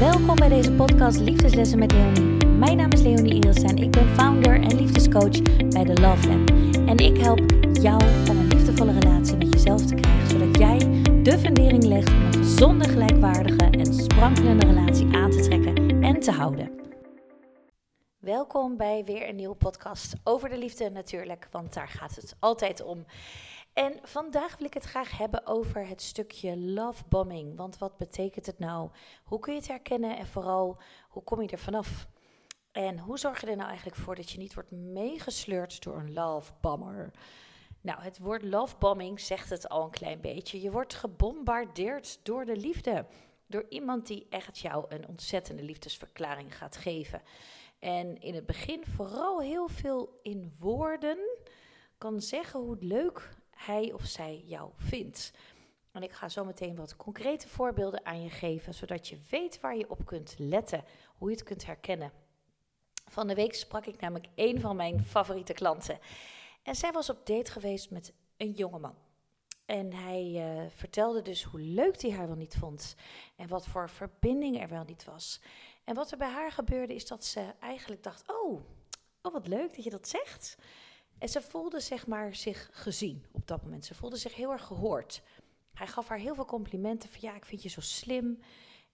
Welkom 0.00 0.36
bij 0.36 0.48
deze 0.48 0.72
podcast 0.72 1.18
Liefdeslessen 1.20 1.78
met 1.78 1.92
Leonie. 1.92 2.46
Mijn 2.46 2.76
naam 2.76 2.92
is 2.92 3.02
Leonie 3.02 3.34
Iris 3.34 3.62
en 3.62 3.76
ik 3.76 3.90
ben 3.90 4.08
founder 4.08 4.62
en 4.62 4.76
liefdescoach 4.76 5.42
bij 5.68 5.84
The 5.84 6.00
Love 6.00 6.28
Lab. 6.28 6.50
En 6.88 6.96
ik 6.96 7.16
help 7.16 7.40
jou 7.72 8.02
om 8.28 8.38
een 8.38 8.46
liefdevolle 8.46 8.98
relatie 9.00 9.36
met 9.36 9.52
jezelf 9.52 9.86
te 9.86 9.94
krijgen, 9.94 10.28
zodat 10.28 10.58
jij 10.58 10.78
de 11.22 11.38
fundering 11.38 11.84
legt 11.84 12.08
om 12.08 12.22
een 12.22 12.32
gezonde, 12.32 12.88
gelijkwaardige 12.88 13.70
en 13.70 13.94
sprankelende 13.94 14.66
relatie 14.66 15.14
aan 15.14 15.30
te 15.30 15.40
trekken 15.40 16.02
en 16.02 16.20
te 16.20 16.30
houden. 16.30 16.70
Welkom 18.18 18.76
bij 18.76 19.02
weer 19.04 19.28
een 19.28 19.36
nieuwe 19.36 19.56
podcast 19.56 20.14
over 20.24 20.48
de 20.48 20.58
liefde 20.58 20.90
natuurlijk, 20.90 21.48
want 21.50 21.74
daar 21.74 21.88
gaat 21.88 22.16
het 22.16 22.36
altijd 22.38 22.82
om. 22.82 23.04
En 23.72 23.98
vandaag 24.02 24.56
wil 24.56 24.66
ik 24.66 24.74
het 24.74 24.84
graag 24.84 25.18
hebben 25.18 25.46
over 25.46 25.86
het 25.86 26.02
stukje 26.02 26.58
love 26.58 27.02
bombing. 27.08 27.56
Want 27.56 27.78
wat 27.78 27.96
betekent 27.96 28.46
het 28.46 28.58
nou? 28.58 28.90
Hoe 29.24 29.38
kun 29.38 29.52
je 29.52 29.58
het 29.58 29.68
herkennen 29.68 30.16
en 30.16 30.26
vooral 30.26 30.80
hoe 31.08 31.22
kom 31.22 31.42
je 31.42 31.48
er 31.48 31.58
vanaf? 31.58 32.08
En 32.72 32.98
hoe 32.98 33.18
zorg 33.18 33.40
je 33.40 33.46
er 33.46 33.56
nou 33.56 33.68
eigenlijk 33.68 33.98
voor 33.98 34.14
dat 34.14 34.30
je 34.30 34.38
niet 34.38 34.54
wordt 34.54 34.70
meegesleurd 34.70 35.82
door 35.82 35.96
een 35.96 36.12
love 36.12 36.52
bomber? 36.60 37.10
Nou, 37.80 38.02
het 38.02 38.18
woord 38.18 38.42
love 38.42 38.76
bombing 38.78 39.20
zegt 39.20 39.50
het 39.50 39.68
al 39.68 39.84
een 39.84 39.90
klein 39.90 40.20
beetje. 40.20 40.60
Je 40.60 40.70
wordt 40.70 40.94
gebombardeerd 40.94 42.20
door 42.22 42.44
de 42.44 42.56
liefde. 42.56 43.06
Door 43.46 43.66
iemand 43.68 44.06
die 44.06 44.26
echt 44.28 44.58
jou 44.58 44.84
een 44.88 45.08
ontzettende 45.08 45.62
liefdesverklaring 45.62 46.56
gaat 46.56 46.76
geven. 46.76 47.22
En 47.78 48.20
in 48.20 48.34
het 48.34 48.46
begin 48.46 48.84
vooral 48.86 49.40
heel 49.40 49.68
veel 49.68 50.18
in 50.22 50.52
woorden 50.58 51.18
kan 51.98 52.20
zeggen 52.20 52.60
hoe 52.60 52.76
leuk 52.80 53.38
hij 53.64 53.92
of 53.92 54.04
zij 54.04 54.42
jou 54.46 54.70
vindt. 54.76 55.32
En 55.92 56.02
ik 56.02 56.12
ga 56.12 56.28
zo 56.28 56.44
meteen 56.44 56.76
wat 56.76 56.96
concrete 56.96 57.48
voorbeelden 57.48 58.06
aan 58.06 58.22
je 58.22 58.30
geven, 58.30 58.74
zodat 58.74 59.08
je 59.08 59.18
weet 59.30 59.60
waar 59.60 59.76
je 59.76 59.90
op 59.90 60.06
kunt 60.06 60.34
letten, 60.38 60.84
hoe 61.18 61.30
je 61.30 61.36
het 61.36 61.44
kunt 61.44 61.66
herkennen. 61.66 62.12
Van 63.06 63.26
de 63.26 63.34
week 63.34 63.54
sprak 63.54 63.86
ik 63.86 64.00
namelijk 64.00 64.28
een 64.34 64.60
van 64.60 64.76
mijn 64.76 65.02
favoriete 65.02 65.52
klanten. 65.52 65.98
En 66.62 66.74
zij 66.74 66.92
was 66.92 67.10
op 67.10 67.26
date 67.26 67.50
geweest 67.50 67.90
met 67.90 68.12
een 68.36 68.50
jongeman. 68.50 68.94
En 69.66 69.92
hij 69.92 70.30
uh, 70.30 70.70
vertelde 70.70 71.22
dus 71.22 71.42
hoe 71.42 71.60
leuk 71.60 72.02
hij 72.02 72.10
haar 72.10 72.26
wel 72.26 72.36
niet 72.36 72.56
vond. 72.56 72.96
En 73.36 73.48
wat 73.48 73.66
voor 73.66 73.90
verbinding 73.90 74.60
er 74.60 74.68
wel 74.68 74.84
niet 74.84 75.04
was. 75.04 75.40
En 75.84 75.94
wat 75.94 76.10
er 76.10 76.18
bij 76.18 76.30
haar 76.30 76.52
gebeurde 76.52 76.94
is 76.94 77.06
dat 77.06 77.24
ze 77.24 77.54
eigenlijk 77.60 78.02
dacht: 78.02 78.22
Oh, 78.26 78.60
oh 79.22 79.32
wat 79.32 79.46
leuk 79.46 79.74
dat 79.74 79.84
je 79.84 79.90
dat 79.90 80.08
zegt. 80.08 80.56
En 81.20 81.28
ze 81.28 81.42
voelde 81.42 81.80
zeg 81.80 82.06
maar, 82.06 82.34
zich 82.34 82.68
gezien 82.72 83.24
op 83.32 83.46
dat 83.46 83.62
moment. 83.62 83.84
Ze 83.84 83.94
voelde 83.94 84.16
zich 84.16 84.34
heel 84.34 84.52
erg 84.52 84.64
gehoord. 84.64 85.22
Hij 85.74 85.86
gaf 85.86 86.08
haar 86.08 86.18
heel 86.18 86.34
veel 86.34 86.44
complimenten 86.44 87.08
van 87.10 87.20
ja, 87.20 87.34
ik 87.34 87.44
vind 87.44 87.62
je 87.62 87.68
zo 87.68 87.80
slim. 87.80 88.38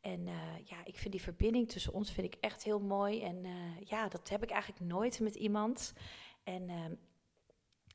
En 0.01 0.27
uh, 0.27 0.35
ja, 0.65 0.85
ik 0.85 0.97
vind 0.99 1.13
die 1.13 1.23
verbinding 1.23 1.69
tussen 1.69 1.93
ons 1.93 2.13
vind 2.13 2.35
ik 2.35 2.41
echt 2.41 2.63
heel 2.63 2.81
mooi. 2.81 3.23
En 3.23 3.45
uh, 3.45 3.81
ja, 3.81 4.09
dat 4.09 4.29
heb 4.29 4.43
ik 4.43 4.51
eigenlijk 4.51 4.85
nooit 4.85 5.21
met 5.21 5.35
iemand. 5.35 5.93
En 6.45 6.69
uh, 6.69 6.85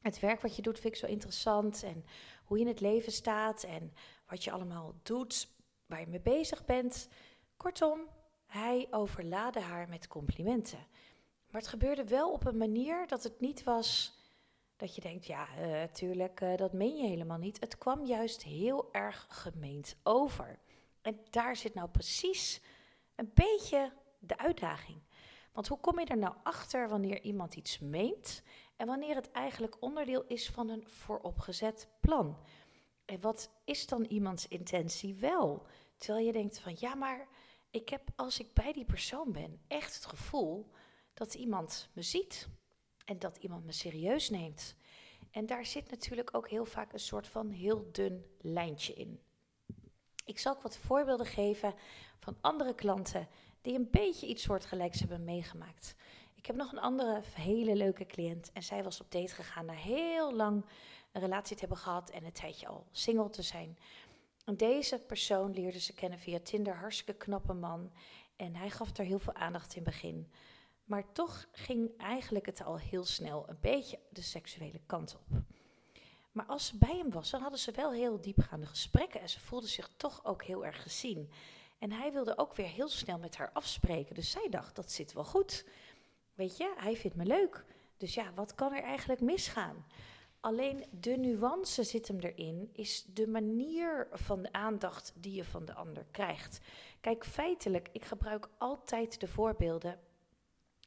het 0.02 0.20
werk 0.20 0.42
wat 0.42 0.56
je 0.56 0.62
doet 0.62 0.80
vind 0.80 0.94
ik 0.94 1.00
zo 1.00 1.06
interessant. 1.06 1.84
En 1.84 2.06
hoe 2.44 2.58
je 2.58 2.64
in 2.64 2.70
het 2.70 2.82
leven 2.82 3.12
staat 3.12 3.64
en 3.64 3.94
wat 4.28 4.44
je 4.44 4.52
allemaal 4.52 4.94
doet, 5.04 5.48
waar 5.86 6.00
je 6.00 6.08
mee 6.08 6.22
bezig 6.22 6.66
bent. 6.66 7.10
Kortom, 7.58 8.08
hij 8.46 8.88
overlaadde 8.92 9.60
haar 9.60 9.90
met 9.90 10.08
complimenten. 10.08 10.88
Maar 11.50 11.62
het 11.62 11.70
gebeurde 11.70 12.04
wel 12.04 12.32
op 12.32 12.46
een 12.46 12.58
manier 12.58 13.08
dat 13.08 13.24
het 13.24 13.40
niet 13.40 13.64
was 13.64 14.20
dat 14.82 14.96
je 14.96 15.02
denkt, 15.02 15.26
ja, 15.26 15.48
uh, 15.60 15.84
tuurlijk, 15.84 16.42
uh, 16.42 16.58
dat 16.58 16.74
meen 16.74 16.96
je 16.96 17.08
helemaal 17.08 17.38
niet. 17.38 17.60
Het 17.60 17.78
kwam 17.78 18.06
juist 18.06 18.44
heel 18.44 18.90
erg 18.92 19.26
gemeend 19.30 19.96
over. 20.04 20.60
En 21.02 21.20
daar 21.30 21.56
zit 21.56 21.74
nou 21.74 21.90
precies 21.90 22.62
een 23.16 23.32
beetje 23.34 23.94
de 24.20 24.38
uitdaging. 24.38 25.02
Want 25.54 25.68
hoe 25.68 25.80
kom 25.80 26.00
je 26.00 26.06
er 26.06 26.18
nou 26.18 26.36
achter 26.44 26.90
wanneer 26.90 27.22
iemand 27.22 27.56
iets 27.56 27.80
meent 27.80 28.44
en 28.76 28.88
wanneer 28.88 29.16
het 29.16 29.32
eigenlijk 29.32 29.78
onderdeel 29.80 30.24
is 30.28 30.50
van 30.50 30.70
een 30.70 30.88
vooropgezet 30.88 31.88
plan? 32.00 32.38
En 33.06 33.22
wat 33.22 33.52
is 33.66 33.88
dan 33.88 34.04
iemands 34.04 34.48
intentie 34.48 35.16
wel? 35.16 35.66
Terwijl 35.98 36.26
je 36.26 36.32
denkt 36.32 36.60
van 36.60 36.76
ja, 36.80 36.96
maar 36.96 37.28
ik 37.70 37.90
heb 37.90 38.10
als 38.16 38.40
ik 38.40 38.54
bij 38.54 38.74
die 38.74 38.86
persoon 38.86 39.32
ben 39.32 39.62
echt 39.68 39.96
het 39.96 40.06
gevoel 40.06 40.72
dat 41.14 41.34
iemand 41.34 41.90
me 41.94 42.02
ziet 42.02 42.50
en 43.12 43.20
dat 43.20 43.38
iemand 43.38 43.66
me 43.66 43.72
serieus 43.72 44.30
neemt. 44.30 44.76
En 45.32 45.46
daar 45.46 45.66
zit 45.66 45.90
natuurlijk 45.90 46.36
ook 46.36 46.50
heel 46.50 46.66
vaak 46.66 46.94
een 46.94 47.00
soort 47.00 47.28
van 47.28 47.50
heel 47.50 47.90
dun 47.92 48.26
lijntje 48.42 48.94
in. 48.94 49.20
Ik 50.26 50.40
zal 50.40 50.56
ook 50.56 50.62
wat 50.62 50.78
voorbeelden 50.78 51.26
geven 51.26 51.74
van 52.20 52.38
andere 52.42 52.76
klanten 52.76 53.28
die 53.62 53.76
een 53.76 53.88
beetje 53.92 54.28
iets 54.28 54.44
soortgelijks 54.44 55.00
hebben 55.00 55.24
meegemaakt. 55.24 55.96
Ik 56.36 56.46
heb 56.46 56.56
nog 56.56 56.72
een 56.72 56.80
andere 56.80 57.22
hele 57.34 57.76
leuke 57.76 58.06
cliënt 58.06 58.52
en 58.54 58.64
zij 58.64 58.84
was 58.84 59.02
op 59.02 59.12
date 59.12 59.34
gegaan 59.34 59.66
na 59.66 59.74
heel 59.74 60.36
lang 60.36 60.66
een 61.12 61.22
relatie 61.22 61.56
te 61.56 61.60
hebben 61.62 61.78
gehad 61.78 62.10
en 62.10 62.26
een 62.26 62.32
tijdje 62.32 62.68
al 62.68 62.86
single 62.92 63.30
te 63.30 63.42
zijn. 63.42 63.78
Deze 64.56 65.00
persoon 65.00 65.54
leerde 65.54 65.80
ze 65.80 65.94
kennen 65.94 66.20
via 66.20 66.40
Tinder, 66.40 66.76
hartstikke 66.76 67.14
knappe 67.14 67.54
man. 67.54 67.92
En 68.36 68.56
hij 68.56 68.70
gaf 68.70 68.98
er 68.98 69.06
heel 69.06 69.20
veel 69.20 69.34
aandacht 69.34 69.76
in 69.76 69.84
het 69.84 69.92
begin. 69.92 70.32
Maar 70.92 71.12
toch 71.12 71.48
ging 71.52 71.98
eigenlijk 71.98 72.46
het 72.46 72.64
al 72.64 72.80
heel 72.80 73.06
snel 73.06 73.50
een 73.50 73.58
beetje 73.62 74.00
de 74.10 74.22
seksuele 74.22 74.80
kant 74.86 75.16
op. 75.16 75.42
Maar 76.32 76.46
als 76.46 76.68
ze 76.68 76.78
bij 76.78 76.98
hem 76.98 77.10
was, 77.10 77.30
dan 77.30 77.42
hadden 77.42 77.60
ze 77.60 77.72
wel 77.72 77.92
heel 77.92 78.22
diepgaande 78.22 78.66
gesprekken 78.66 79.22
en 79.22 79.30
ze 79.30 79.40
voelde 79.40 79.68
zich 79.68 79.90
toch 79.98 80.26
ook 80.26 80.44
heel 80.44 80.66
erg 80.66 80.82
gezien. 80.82 81.30
En 81.80 81.92
hij 81.92 82.12
wilde 82.12 82.38
ook 82.38 82.56
weer 82.56 82.68
heel 82.68 82.90
snel 82.90 83.18
met 83.18 83.38
haar 83.38 83.52
afspreken. 83.54 84.16
Dus 84.16 84.32
zij 84.32 84.48
dacht, 84.50 84.76
dat 84.76 84.92
zit 84.92 85.14
wel 85.14 85.24
goed. 85.24 85.66
Weet 86.34 86.58
je, 86.58 86.74
hij 86.78 86.96
vindt 86.96 87.18
me 87.18 87.26
leuk. 87.26 87.66
Dus 87.98 88.14
ja, 88.14 88.34
wat 88.34 88.56
kan 88.56 88.74
er 88.74 88.84
eigenlijk 88.84 89.22
misgaan? 89.22 89.86
Alleen 90.40 90.86
de 91.00 91.18
nuance 91.18 91.84
zit 91.84 92.08
hem 92.08 92.20
erin, 92.20 92.70
is 92.74 93.06
de 93.14 93.28
manier 93.28 94.08
van 94.12 94.42
de 94.42 94.52
aandacht 94.52 95.14
die 95.16 95.34
je 95.34 95.46
van 95.46 95.66
de 95.66 95.74
ander 95.74 96.06
krijgt. 96.12 96.60
Kijk, 97.02 97.26
feitelijk, 97.26 97.90
ik 97.92 98.06
gebruik 98.06 98.50
altijd 98.58 99.20
de 99.20 99.28
voorbeelden 99.28 100.00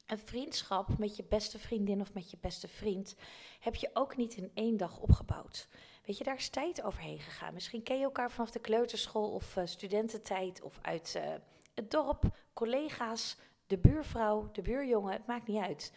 een 0.06 0.18
vriendschap 0.18 0.98
met 0.98 1.16
je 1.16 1.24
beste 1.24 1.58
vriendin 1.58 2.00
of 2.00 2.14
met 2.14 2.30
je 2.30 2.36
beste 2.40 2.68
vriend 2.68 3.16
heb 3.60 3.74
je 3.74 3.90
ook 3.92 4.16
niet 4.16 4.36
in 4.36 4.50
één 4.54 4.76
dag 4.76 4.98
opgebouwd. 4.98 5.68
Weet 6.04 6.18
je, 6.18 6.24
daar 6.24 6.36
is 6.36 6.48
tijd 6.48 6.82
overheen 6.82 7.18
gegaan. 7.18 7.54
Misschien 7.54 7.82
ken 7.82 7.98
je 7.98 8.04
elkaar 8.04 8.30
vanaf 8.30 8.50
de 8.50 8.58
kleuterschool 8.58 9.30
of 9.30 9.56
uh, 9.56 9.66
studententijd 9.66 10.62
of 10.62 10.78
uit 10.82 11.14
uh, 11.16 11.34
het 11.74 11.90
dorp, 11.90 12.36
collega's, 12.52 13.36
de 13.66 13.78
buurvrouw, 13.78 14.48
de 14.52 14.62
buurjongen, 14.62 15.12
het 15.12 15.26
maakt 15.26 15.46
niet 15.46 15.62
uit. 15.62 15.92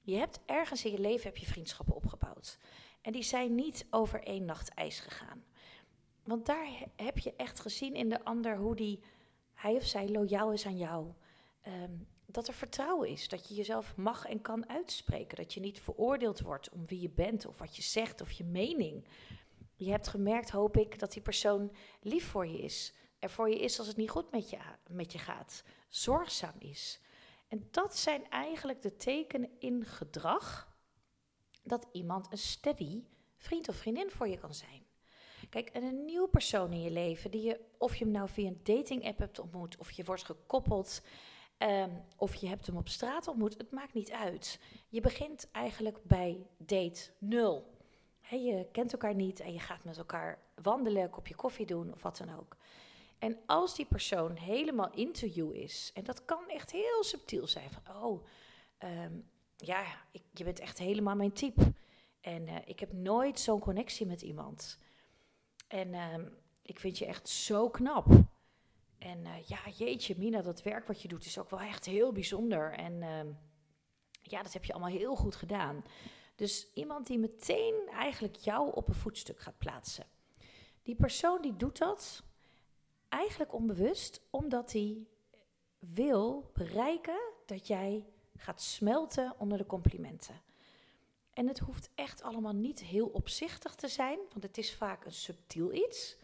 Je 0.00 0.16
hebt 0.16 0.40
ergens 0.46 0.84
in 0.84 0.92
je 0.92 1.00
leven 1.00 1.26
heb 1.26 1.36
je 1.36 1.46
vriendschappen 1.46 1.94
opgebouwd. 1.94 2.58
En 3.00 3.12
die 3.12 3.22
zijn 3.22 3.54
niet 3.54 3.86
over 3.90 4.22
één 4.22 4.44
nacht 4.44 4.68
ijs 4.68 5.00
gegaan. 5.00 5.44
Want 6.24 6.46
daar 6.46 6.68
heb 6.96 7.18
je 7.18 7.34
echt 7.36 7.60
gezien 7.60 7.94
in 7.94 8.08
de 8.08 8.24
ander 8.24 8.56
hoe 8.56 8.76
die, 8.76 9.00
hij 9.54 9.74
of 9.74 9.84
zij 9.84 10.08
loyaal 10.08 10.52
is 10.52 10.66
aan 10.66 10.76
jou. 10.76 11.12
Um, 11.66 12.06
dat 12.30 12.48
er 12.48 12.54
vertrouwen 12.54 13.08
is, 13.08 13.28
dat 13.28 13.48
je 13.48 13.54
jezelf 13.54 13.96
mag 13.96 14.24
en 14.24 14.40
kan 14.40 14.68
uitspreken, 14.68 15.36
dat 15.36 15.54
je 15.54 15.60
niet 15.60 15.80
veroordeeld 15.80 16.40
wordt 16.40 16.70
om 16.70 16.86
wie 16.86 17.00
je 17.00 17.10
bent 17.10 17.46
of 17.46 17.58
wat 17.58 17.76
je 17.76 17.82
zegt 17.82 18.20
of 18.20 18.30
je 18.30 18.44
mening. 18.44 19.04
Je 19.74 19.90
hebt 19.90 20.08
gemerkt, 20.08 20.50
hoop 20.50 20.76
ik, 20.76 20.98
dat 20.98 21.12
die 21.12 21.22
persoon 21.22 21.72
lief 22.00 22.26
voor 22.26 22.46
je 22.46 22.58
is. 22.58 22.94
Er 23.18 23.30
voor 23.30 23.48
je 23.48 23.58
is 23.58 23.78
als 23.78 23.86
het 23.86 23.96
niet 23.96 24.10
goed 24.10 24.30
met 24.30 24.50
je, 24.50 24.58
met 24.90 25.12
je 25.12 25.18
gaat. 25.18 25.64
Zorgzaam 25.88 26.54
is. 26.58 27.00
En 27.48 27.68
dat 27.70 27.96
zijn 27.96 28.30
eigenlijk 28.30 28.82
de 28.82 28.96
tekenen 28.96 29.50
in 29.58 29.84
gedrag 29.84 30.76
dat 31.62 31.86
iemand 31.92 32.32
een 32.32 32.38
steady 32.38 33.04
vriend 33.36 33.68
of 33.68 33.76
vriendin 33.76 34.10
voor 34.10 34.28
je 34.28 34.38
kan 34.38 34.54
zijn. 34.54 34.86
Kijk, 35.50 35.68
en 35.68 35.82
een 35.82 36.04
nieuw 36.04 36.26
persoon 36.26 36.72
in 36.72 36.82
je 36.82 36.90
leven, 36.90 37.30
die 37.30 37.42
je, 37.42 37.60
of 37.78 37.96
je 37.96 38.04
hem 38.04 38.12
nou 38.12 38.28
via 38.28 38.48
een 38.48 38.60
dating 38.62 39.04
app 39.06 39.18
hebt 39.18 39.38
ontmoet, 39.38 39.76
of 39.76 39.90
je 39.90 40.04
wordt 40.04 40.24
gekoppeld 40.24 41.02
Um, 41.58 42.04
of 42.16 42.34
je 42.34 42.48
hebt 42.48 42.66
hem 42.66 42.76
op 42.76 42.88
straat 42.88 43.28
ontmoet, 43.28 43.58
het 43.58 43.70
maakt 43.70 43.94
niet 43.94 44.10
uit. 44.10 44.60
Je 44.88 45.00
begint 45.00 45.50
eigenlijk 45.50 45.98
bij 46.02 46.46
date 46.56 47.10
nul. 47.18 47.76
je 48.30 48.66
kent 48.72 48.92
elkaar 48.92 49.14
niet 49.14 49.40
en 49.40 49.52
je 49.52 49.60
gaat 49.60 49.84
met 49.84 49.98
elkaar 49.98 50.38
wandelen, 50.62 51.10
kopje 51.10 51.34
koffie 51.34 51.66
doen 51.66 51.92
of 51.92 52.02
wat 52.02 52.16
dan 52.16 52.38
ook. 52.38 52.56
En 53.18 53.38
als 53.46 53.74
die 53.74 53.86
persoon 53.86 54.36
helemaal 54.36 54.90
into 54.94 55.26
you 55.26 55.56
is, 55.56 55.90
en 55.94 56.04
dat 56.04 56.24
kan 56.24 56.48
echt 56.48 56.70
heel 56.70 57.04
subtiel 57.04 57.46
zijn, 57.46 57.70
van 57.70 58.02
oh, 58.02 58.24
um, 58.78 59.28
ja, 59.56 59.84
ik, 60.10 60.22
je 60.32 60.44
bent 60.44 60.60
echt 60.60 60.78
helemaal 60.78 61.16
mijn 61.16 61.32
type. 61.32 61.72
En 62.20 62.48
uh, 62.48 62.56
ik 62.64 62.80
heb 62.80 62.92
nooit 62.92 63.40
zo'n 63.40 63.60
connectie 63.60 64.06
met 64.06 64.22
iemand. 64.22 64.78
En 65.68 65.94
um, 65.94 66.36
ik 66.62 66.80
vind 66.80 66.98
je 66.98 67.06
echt 67.06 67.28
zo 67.28 67.68
knap. 67.70 68.06
En 68.98 69.18
uh, 69.18 69.42
ja, 69.46 69.58
jeetje, 69.76 70.14
Mina, 70.18 70.42
dat 70.42 70.62
werk 70.62 70.86
wat 70.86 71.02
je 71.02 71.08
doet 71.08 71.24
is 71.24 71.38
ook 71.38 71.50
wel 71.50 71.60
echt 71.60 71.84
heel 71.84 72.12
bijzonder. 72.12 72.72
En 72.72 72.92
uh, 72.92 73.34
ja, 74.22 74.42
dat 74.42 74.52
heb 74.52 74.64
je 74.64 74.72
allemaal 74.72 74.90
heel 74.90 75.16
goed 75.16 75.36
gedaan. 75.36 75.84
Dus 76.34 76.72
iemand 76.74 77.06
die 77.06 77.18
meteen 77.18 77.88
eigenlijk 77.90 78.36
jou 78.36 78.72
op 78.74 78.88
een 78.88 78.94
voetstuk 78.94 79.40
gaat 79.40 79.58
plaatsen. 79.58 80.06
Die 80.82 80.94
persoon 80.94 81.42
die 81.42 81.56
doet 81.56 81.78
dat 81.78 82.22
eigenlijk 83.08 83.52
onbewust, 83.52 84.20
omdat 84.30 84.72
hij 84.72 85.06
wil 85.78 86.50
bereiken 86.54 87.20
dat 87.46 87.66
jij 87.66 88.06
gaat 88.36 88.62
smelten 88.62 89.34
onder 89.38 89.58
de 89.58 89.66
complimenten. 89.66 90.42
En 91.32 91.48
het 91.48 91.58
hoeft 91.58 91.90
echt 91.94 92.22
allemaal 92.22 92.54
niet 92.54 92.80
heel 92.80 93.06
opzichtig 93.06 93.74
te 93.74 93.88
zijn, 93.88 94.18
want 94.28 94.42
het 94.42 94.58
is 94.58 94.74
vaak 94.74 95.04
een 95.04 95.12
subtiel 95.12 95.72
iets. 95.72 96.16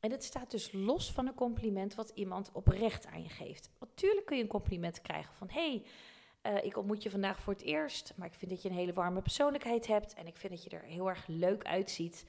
En 0.00 0.10
het 0.10 0.24
staat 0.24 0.50
dus 0.50 0.72
los 0.72 1.12
van 1.12 1.26
een 1.26 1.34
compliment 1.34 1.94
wat 1.94 2.12
iemand 2.14 2.50
oprecht 2.52 3.06
aan 3.06 3.22
je 3.22 3.28
geeft. 3.28 3.70
Natuurlijk 3.80 4.26
kun 4.26 4.36
je 4.36 4.42
een 4.42 4.48
compliment 4.48 5.00
krijgen 5.00 5.34
van: 5.34 5.48
hey, 5.50 5.82
uh, 6.42 6.64
ik 6.64 6.76
ontmoet 6.76 7.02
je 7.02 7.10
vandaag 7.10 7.40
voor 7.40 7.52
het 7.52 7.62
eerst, 7.62 8.12
maar 8.16 8.26
ik 8.26 8.34
vind 8.34 8.50
dat 8.50 8.62
je 8.62 8.68
een 8.68 8.74
hele 8.74 8.92
warme 8.92 9.22
persoonlijkheid 9.22 9.86
hebt 9.86 10.14
en 10.14 10.26
ik 10.26 10.36
vind 10.36 10.52
dat 10.52 10.64
je 10.64 10.70
er 10.70 10.82
heel 10.82 11.08
erg 11.08 11.26
leuk 11.26 11.64
uitziet 11.64 12.24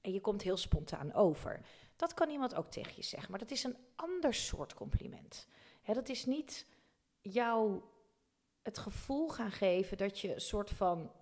en 0.00 0.12
je 0.12 0.20
komt 0.20 0.42
heel 0.42 0.56
spontaan 0.56 1.12
over. 1.12 1.60
Dat 1.96 2.14
kan 2.14 2.30
iemand 2.30 2.54
ook 2.54 2.70
tegen 2.70 2.92
je 2.96 3.02
zeggen, 3.02 3.30
maar 3.30 3.40
dat 3.40 3.50
is 3.50 3.64
een 3.64 3.76
ander 3.96 4.34
soort 4.34 4.74
compliment. 4.74 5.48
dat 5.84 6.08
is 6.08 6.26
niet 6.26 6.66
jou 7.20 7.80
het 8.62 8.78
gevoel 8.78 9.28
gaan 9.28 9.50
geven 9.50 9.96
dat 9.96 10.18
je 10.18 10.34
een 10.34 10.40
soort 10.40 10.70
van 10.70 11.12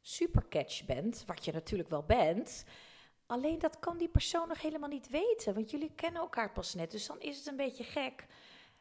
supercatch 0.00 0.84
bent, 0.84 1.24
wat 1.26 1.44
je 1.44 1.52
natuurlijk 1.52 1.88
wel 1.88 2.02
bent. 2.02 2.64
Alleen 3.26 3.58
dat 3.58 3.78
kan 3.78 3.96
die 3.98 4.08
persoon 4.08 4.48
nog 4.48 4.60
helemaal 4.60 4.88
niet 4.88 5.08
weten, 5.08 5.54
want 5.54 5.70
jullie 5.70 5.92
kennen 5.94 6.20
elkaar 6.20 6.52
pas 6.52 6.74
net. 6.74 6.90
Dus 6.90 7.06
dan 7.06 7.20
is 7.20 7.38
het 7.38 7.46
een 7.46 7.56
beetje 7.56 7.84
gek. 7.84 8.26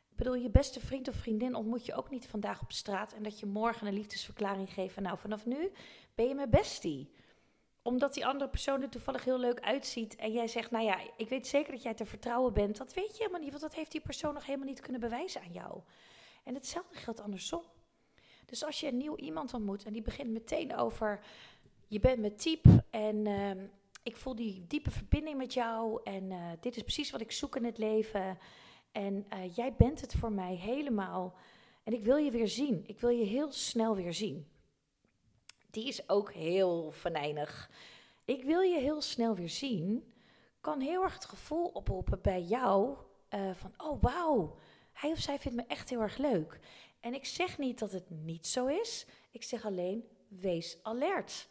Ik 0.10 0.16
bedoel, 0.16 0.36
je 0.36 0.50
beste 0.50 0.80
vriend 0.80 1.08
of 1.08 1.16
vriendin 1.16 1.56
ontmoet 1.56 1.86
je 1.86 1.96
ook 1.96 2.10
niet 2.10 2.28
vandaag 2.28 2.62
op 2.62 2.72
straat 2.72 3.14
en 3.14 3.24
dat 3.24 3.40
je 3.40 3.46
morgen 3.46 3.88
een 3.88 3.94
liefdesverklaring 3.94 4.74
geeft. 4.74 5.00
nou, 5.00 5.18
vanaf 5.18 5.46
nu 5.46 5.72
ben 6.16 6.28
je 6.28 6.36
mijn 6.36 6.50
bestie 6.50 7.14
omdat 7.86 8.14
die 8.14 8.26
andere 8.26 8.50
persoon 8.50 8.82
er 8.82 8.90
toevallig 8.90 9.24
heel 9.24 9.40
leuk 9.40 9.60
uitziet. 9.60 10.16
En 10.16 10.32
jij 10.32 10.48
zegt, 10.48 10.72
nou 10.72 10.86
ja, 10.86 11.00
ik 11.18 11.30
weet 11.30 11.48
zeker 11.48 11.72
dat 11.72 11.84
jij 11.84 11.94
te 11.94 12.06
vertrouwen 12.06 12.54
bent. 12.54 12.78
Dat 12.78 12.94
weet 12.94 13.12
je 13.12 13.18
helemaal 13.18 13.40
niet, 13.40 13.50
want 13.50 13.62
dat 13.62 13.76
heeft 13.76 13.92
die 13.92 14.02
persoon 14.02 14.34
nog 14.34 14.46
helemaal 14.46 14.68
niet 14.68 14.80
kunnen 14.80 15.02
bewijzen 15.02 15.42
aan 15.42 15.52
jou. 15.52 15.82
En 16.44 16.54
hetzelfde 16.54 16.96
geldt 16.96 17.22
andersom. 17.22 17.64
Dus 18.46 18.64
als 18.64 18.80
je 18.80 18.88
een 18.88 18.98
nieuw 18.98 19.16
iemand 19.16 19.54
ontmoet 19.54 19.86
en 19.86 19.94
die 19.94 20.02
begint 20.02 20.30
meteen 20.30 20.76
over, 20.76 21.20
je 21.88 22.00
bent 22.00 22.20
mijn 22.20 22.36
type 22.36 22.84
en 22.90 23.28
ehm, 23.28 23.68
ik 24.06 24.18
voel 24.18 24.36
die 24.36 24.66
diepe 24.68 24.92
verbinding 24.92 25.38
met 25.38 25.54
jou 25.54 26.00
en 26.04 26.24
uh, 26.32 26.52
dit 26.60 26.76
is 26.76 26.82
precies 26.82 27.12
wat 27.12 27.22
ik 27.22 27.32
zoek 27.32 27.56
in 27.56 27.66
het 27.66 27.78
leven. 27.78 28.38
En 28.92 29.26
uh, 29.34 29.56
jij 29.56 29.74
bent 29.74 30.02
het 30.02 30.14
voor 30.14 30.32
mij 30.32 30.56
helemaal. 30.56 31.36
En 31.84 31.94
ik 31.94 32.04
wil 32.04 32.18
je 32.18 32.32
weer 32.32 32.48
zien. 32.48 32.84
Ik 32.88 33.00
wil 33.00 33.10
je 33.10 33.26
heel 33.26 33.52
snel 33.52 33.96
weer 33.96 34.14
zien 34.14 34.48
die 35.76 35.88
is 35.88 36.10
ook 36.10 36.34
heel 36.34 36.92
venijnig. 36.92 37.70
Ik 38.26 38.44
wil 38.44 38.62
je 38.62 38.80
heel 38.80 39.02
snel 39.02 39.36
weer 39.36 39.50
zien. 39.50 40.14
Kan 40.62 40.80
heel 40.80 41.04
erg 41.04 41.14
het 41.14 41.26
gevoel 41.26 41.66
oproepen 41.66 42.22
bij 42.22 42.42
jou 42.42 42.98
uh, 43.30 43.54
van, 43.54 43.74
oh 43.78 44.02
wauw, 44.02 44.56
hij 44.92 45.12
of 45.12 45.18
zij 45.18 45.40
vindt 45.40 45.58
me 45.58 45.64
echt 45.68 45.90
heel 45.90 46.02
erg 46.02 46.18
leuk. 46.18 46.60
En 47.00 47.14
ik 47.14 47.26
zeg 47.26 47.58
niet 47.58 47.80
dat 47.80 47.92
het 47.92 48.10
niet 48.10 48.48
zo 48.48 48.66
is. 48.66 49.06
Ik 49.32 49.44
zeg 49.44 49.66
alleen, 49.66 50.04
wees 50.28 50.78
alert. 50.82 51.48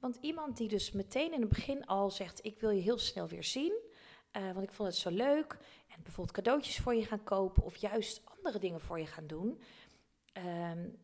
Want 0.00 0.18
iemand 0.20 0.56
die 0.56 0.68
dus 0.68 0.92
meteen 0.92 1.32
in 1.32 1.40
het 1.40 1.48
begin 1.48 1.86
al 1.86 2.10
zegt, 2.10 2.44
ik 2.44 2.60
wil 2.60 2.70
je 2.70 2.80
heel 2.80 2.98
snel 2.98 3.28
weer 3.28 3.44
zien, 3.44 3.72
uh, 4.32 4.52
want 4.52 4.62
ik 4.62 4.72
vond 4.72 4.88
het 4.88 4.98
zo 4.98 5.10
leuk. 5.10 5.58
En 5.88 6.02
bijvoorbeeld 6.02 6.36
cadeautjes 6.36 6.78
voor 6.78 6.94
je 6.94 7.04
gaan 7.04 7.24
kopen 7.24 7.62
of 7.62 7.76
juist 7.76 8.22
andere 8.24 8.58
dingen 8.58 8.80
voor 8.80 8.98
je 8.98 9.06
gaan 9.06 9.26
doen. 9.26 9.60
Um, 10.32 10.98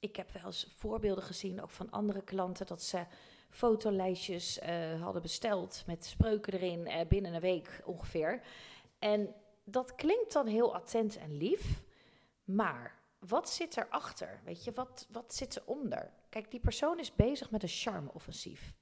ik 0.00 0.16
heb 0.16 0.30
wel 0.32 0.44
eens 0.44 0.72
voorbeelden 0.76 1.24
gezien, 1.24 1.62
ook 1.62 1.70
van 1.70 1.90
andere 1.90 2.22
klanten, 2.22 2.66
dat 2.66 2.82
ze 2.82 3.06
fotolijstjes 3.50 4.58
uh, 4.58 5.02
hadden 5.02 5.22
besteld 5.22 5.82
met 5.86 6.04
spreuken 6.04 6.52
erin 6.52 6.86
uh, 6.86 7.00
binnen 7.08 7.34
een 7.34 7.40
week 7.40 7.82
ongeveer. 7.84 8.42
En 8.98 9.34
dat 9.64 9.94
klinkt 9.94 10.32
dan 10.32 10.46
heel 10.46 10.74
attent 10.74 11.16
en 11.16 11.36
lief, 11.36 11.82
maar 12.44 12.98
wat 13.18 13.50
zit 13.50 13.76
erachter? 13.76 14.40
Weet 14.44 14.64
je, 14.64 14.72
wat, 14.72 15.06
wat 15.10 15.34
zit 15.34 15.56
eronder? 15.56 16.12
Kijk, 16.28 16.50
die 16.50 16.60
persoon 16.60 16.98
is 16.98 17.14
bezig 17.14 17.50
met 17.50 17.62
een 17.62 17.68
charme-offensief. 17.68 18.74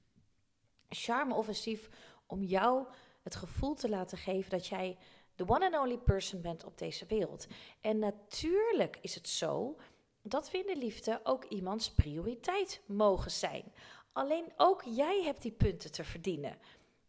Charme-offensief 0.89 1.89
om 2.25 2.43
jou 2.43 2.87
het 3.23 3.35
gevoel 3.35 3.73
te 3.73 3.89
laten 3.89 4.17
geven 4.17 4.49
dat 4.49 4.67
jij 4.67 4.97
de 5.35 5.47
one 5.47 5.65
and 5.65 5.77
only 5.77 5.97
person 5.97 6.41
bent 6.41 6.63
op 6.65 6.77
deze 6.77 7.05
wereld. 7.05 7.47
En 7.81 7.99
natuurlijk 7.99 8.97
is 9.01 9.15
het 9.15 9.27
zo 9.27 9.77
dat 10.21 10.51
we 10.51 10.57
in 10.57 10.65
de 10.65 10.77
liefde 10.77 11.19
ook 11.23 11.43
iemands 11.43 11.91
prioriteit 11.91 12.81
mogen 12.85 13.31
zijn. 13.31 13.73
Alleen 14.11 14.53
ook 14.57 14.83
jij 14.83 15.23
hebt 15.23 15.41
die 15.41 15.51
punten 15.51 15.91
te 15.91 16.03
verdienen. 16.03 16.57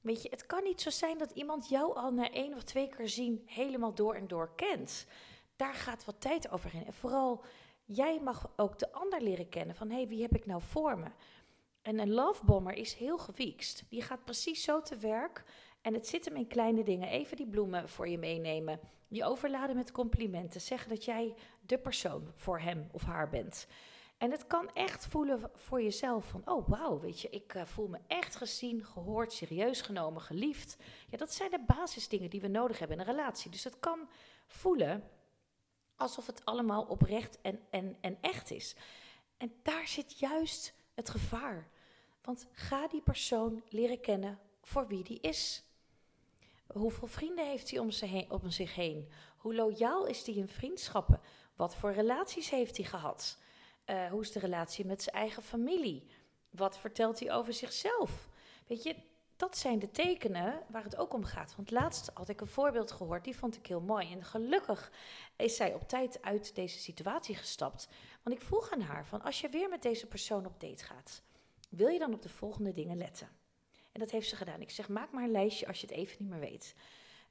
Weet 0.00 0.22
je, 0.22 0.28
het 0.28 0.46
kan 0.46 0.62
niet 0.62 0.80
zo 0.80 0.90
zijn 0.90 1.18
dat 1.18 1.30
iemand 1.30 1.68
jou 1.68 1.96
al 1.96 2.12
na 2.12 2.30
één 2.30 2.54
of 2.54 2.62
twee 2.62 2.88
keer 2.88 3.08
zien 3.08 3.42
helemaal 3.46 3.94
door 3.94 4.14
en 4.14 4.28
door 4.28 4.52
kent. 4.56 5.06
Daar 5.56 5.74
gaat 5.74 6.04
wat 6.04 6.20
tijd 6.20 6.50
overheen. 6.50 6.86
En 6.86 6.92
vooral, 6.92 7.44
jij 7.88 8.20
mag 8.20 8.50
ook 8.56 8.78
de 8.78 8.92
ander 8.92 9.22
leren 9.22 9.48
kennen 9.48 9.76
van, 9.76 9.90
hey, 9.90 10.08
wie 10.08 10.22
heb 10.22 10.34
ik 10.34 10.46
nou 10.46 10.62
voor 10.62 10.98
me? 10.98 11.08
En 11.82 11.98
een 11.98 12.12
lovebomber 12.12 12.74
is 12.74 12.94
heel 12.94 13.18
gewiekst. 13.18 13.84
Die 13.88 14.02
gaat 14.02 14.24
precies 14.24 14.62
zo 14.62 14.80
te 14.82 14.96
werk. 14.96 15.44
En 15.80 15.94
het 15.94 16.06
zit 16.06 16.24
hem 16.24 16.36
in 16.36 16.46
kleine 16.46 16.82
dingen. 16.82 17.08
Even 17.08 17.36
die 17.36 17.46
bloemen 17.46 17.88
voor 17.88 18.08
je 18.08 18.18
meenemen. 18.18 18.80
Je 19.08 19.24
overladen 19.24 19.76
met 19.76 19.92
complimenten. 19.92 20.60
Zeggen 20.60 20.88
dat 20.88 21.04
jij 21.04 21.34
de 21.60 21.78
persoon 21.78 22.30
voor 22.34 22.60
hem 22.60 22.88
of 22.92 23.02
haar 23.02 23.28
bent. 23.28 23.66
En 24.18 24.30
het 24.30 24.46
kan 24.46 24.70
echt 24.74 25.06
voelen 25.06 25.50
voor 25.54 25.82
jezelf 25.82 26.26
van, 26.26 26.42
oh 26.44 26.68
wauw, 26.68 27.00
weet 27.00 27.20
je, 27.20 27.28
ik 27.28 27.54
uh, 27.54 27.64
voel 27.64 27.88
me 27.88 27.98
echt 28.06 28.36
gezien, 28.36 28.84
gehoord, 28.84 29.32
serieus 29.32 29.80
genomen, 29.80 30.22
geliefd. 30.22 30.76
Ja, 31.10 31.16
dat 31.16 31.34
zijn 31.34 31.50
de 31.50 31.64
basisdingen 31.66 32.30
die 32.30 32.40
we 32.40 32.48
nodig 32.48 32.78
hebben 32.78 32.98
in 32.98 33.06
een 33.06 33.14
relatie. 33.14 33.50
Dus 33.50 33.64
het 33.64 33.80
kan 33.80 34.08
voelen 34.46 35.10
alsof 35.98 36.26
het 36.26 36.44
allemaal 36.44 36.82
oprecht 36.82 37.40
en, 37.40 37.60
en, 37.70 37.96
en 38.00 38.18
echt 38.20 38.50
is. 38.50 38.74
En 39.36 39.52
daar 39.62 39.88
zit 39.88 40.18
juist 40.18 40.74
het 40.94 41.10
gevaar. 41.10 41.68
Want 42.22 42.46
ga 42.52 42.88
die 42.88 43.02
persoon 43.02 43.62
leren 43.68 44.00
kennen 44.00 44.38
voor 44.62 44.86
wie 44.86 45.04
die 45.04 45.20
is. 45.20 45.62
Hoeveel 46.66 47.06
vrienden 47.06 47.46
heeft 47.46 47.70
hij 47.70 47.78
om, 48.28 48.50
zich 48.50 48.74
heen? 48.74 49.08
Hoe 49.36 49.54
loyaal 49.54 50.06
is 50.06 50.26
hij 50.26 50.34
in 50.34 50.48
vriendschappen? 50.48 51.20
Wat 51.56 51.76
voor 51.76 51.92
relaties 51.92 52.50
heeft 52.50 52.76
hij 52.76 52.86
gehad? 52.86 53.38
Uh, 53.86 54.06
hoe 54.10 54.20
is 54.20 54.32
de 54.32 54.38
relatie 54.38 54.84
met 54.84 55.02
zijn 55.02 55.16
eigen 55.16 55.42
familie? 55.42 56.06
Wat 56.50 56.78
vertelt 56.78 57.20
hij 57.20 57.32
over 57.32 57.52
zichzelf? 57.52 58.28
Weet 58.66 58.82
je, 58.82 58.96
dat 59.38 59.56
zijn 59.56 59.78
de 59.78 59.90
tekenen 59.90 60.62
waar 60.68 60.82
het 60.82 60.96
ook 60.96 61.14
om 61.14 61.24
gaat. 61.24 61.56
Want 61.56 61.70
laatst 61.70 62.10
had 62.14 62.28
ik 62.28 62.40
een 62.40 62.46
voorbeeld 62.46 62.90
gehoord, 62.90 63.24
die 63.24 63.36
vond 63.36 63.56
ik 63.56 63.66
heel 63.66 63.80
mooi. 63.80 64.12
En 64.12 64.24
gelukkig 64.24 64.92
is 65.36 65.56
zij 65.56 65.74
op 65.74 65.88
tijd 65.88 66.22
uit 66.22 66.54
deze 66.54 66.78
situatie 66.78 67.34
gestapt. 67.34 67.88
Want 68.22 68.36
ik 68.36 68.42
vroeg 68.42 68.72
aan 68.72 68.80
haar 68.80 69.06
van, 69.06 69.22
als 69.22 69.40
je 69.40 69.48
weer 69.48 69.68
met 69.68 69.82
deze 69.82 70.06
persoon 70.06 70.46
op 70.46 70.60
date 70.60 70.84
gaat, 70.84 71.22
wil 71.68 71.88
je 71.88 71.98
dan 71.98 72.14
op 72.14 72.22
de 72.22 72.28
volgende 72.28 72.72
dingen 72.72 72.96
letten? 72.96 73.28
En 73.92 74.00
dat 74.00 74.10
heeft 74.10 74.28
ze 74.28 74.36
gedaan. 74.36 74.60
Ik 74.60 74.70
zeg, 74.70 74.88
maak 74.88 75.12
maar 75.12 75.24
een 75.24 75.30
lijstje 75.30 75.66
als 75.66 75.80
je 75.80 75.86
het 75.86 75.96
even 75.96 76.16
niet 76.18 76.30
meer 76.30 76.40
weet. 76.40 76.74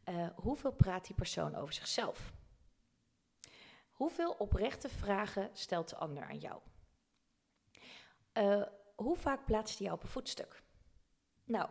Uh, 0.10 0.28
hoeveel 0.36 0.72
praat 0.72 1.06
die 1.06 1.16
persoon 1.16 1.56
over 1.56 1.74
zichzelf? 1.74 2.34
Hoeveel 3.90 4.32
oprechte 4.32 4.90
vragen 4.90 5.50
stelt 5.54 5.90
de 5.90 5.96
ander 5.96 6.24
aan 6.24 6.38
jou? 6.38 6.62
Uh, 8.34 8.64
hoe 8.96 9.16
vaak 9.16 9.46
plaatst 9.46 9.78
hij 9.78 9.86
jou 9.88 9.98
op 9.98 10.04
een 10.04 10.10
voetstuk? 10.10 10.64
Nou, 11.44 11.70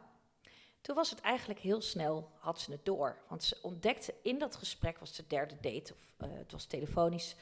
toen 0.87 0.95
was 0.95 1.11
het 1.11 1.21
eigenlijk 1.21 1.61
heel 1.61 1.81
snel, 1.81 2.31
had 2.39 2.61
ze 2.61 2.71
het 2.71 2.85
door. 2.85 3.17
Want 3.29 3.45
ze 3.45 3.59
ontdekte 3.63 4.15
in 4.23 4.39
dat 4.39 4.57
gesprek, 4.57 4.99
was 4.99 5.17
de 5.17 5.27
derde 5.27 5.55
date, 5.61 5.93
of 5.93 6.29
uh, 6.29 6.39
het 6.39 6.53
was 6.53 6.65
telefonisch. 6.67 7.37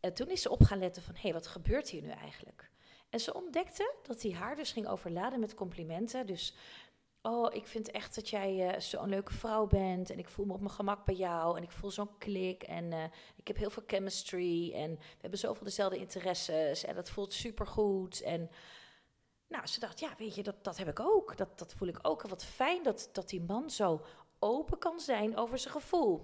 En 0.00 0.14
toen 0.14 0.28
is 0.28 0.42
ze 0.42 0.50
op 0.50 0.62
gaan 0.62 0.78
letten 0.78 1.02
van, 1.02 1.14
hé, 1.14 1.20
hey, 1.20 1.32
wat 1.32 1.46
gebeurt 1.46 1.88
hier 1.88 2.02
nu 2.02 2.10
eigenlijk? 2.10 2.70
En 3.10 3.20
ze 3.20 3.34
ontdekte 3.34 3.94
dat 4.02 4.22
hij 4.22 4.32
haar 4.32 4.56
dus 4.56 4.72
ging 4.72 4.86
overladen 4.86 5.40
met 5.40 5.54
complimenten. 5.54 6.26
Dus, 6.26 6.54
oh, 7.22 7.54
ik 7.54 7.66
vind 7.66 7.90
echt 7.90 8.14
dat 8.14 8.28
jij 8.28 8.74
uh, 8.74 8.80
zo'n 8.80 9.08
leuke 9.08 9.34
vrouw 9.34 9.66
bent. 9.66 10.10
En 10.10 10.18
ik 10.18 10.28
voel 10.28 10.46
me 10.46 10.52
op 10.52 10.60
mijn 10.60 10.72
gemak 10.72 11.04
bij 11.04 11.14
jou. 11.14 11.56
En 11.56 11.62
ik 11.62 11.70
voel 11.70 11.90
zo'n 11.90 12.18
klik. 12.18 12.62
En 12.62 12.92
ik 13.36 13.46
heb 13.46 13.56
heel 13.56 13.70
veel 13.70 13.84
chemistry. 13.86 14.72
En 14.74 14.90
we 14.94 15.20
hebben 15.20 15.38
zoveel 15.38 15.64
dezelfde 15.64 15.98
interesses. 15.98 16.84
En 16.84 16.94
dat 16.94 17.10
voelt 17.10 17.32
supergoed. 17.32 18.22
En 18.22 18.50
nou, 19.52 19.66
ze 19.66 19.80
dacht, 19.80 20.00
ja, 20.00 20.14
weet 20.18 20.34
je, 20.34 20.42
dat, 20.42 20.64
dat 20.64 20.76
heb 20.76 20.88
ik 20.88 21.00
ook. 21.00 21.36
Dat, 21.36 21.58
dat 21.58 21.74
voel 21.74 21.88
ik 21.88 21.98
ook. 22.02 22.22
Wat 22.22 22.44
fijn 22.44 22.82
dat, 22.82 23.08
dat 23.12 23.28
die 23.28 23.40
man 23.40 23.70
zo 23.70 24.04
open 24.38 24.78
kan 24.78 25.00
zijn 25.00 25.36
over 25.36 25.58
zijn 25.58 25.74
gevoel. 25.74 26.22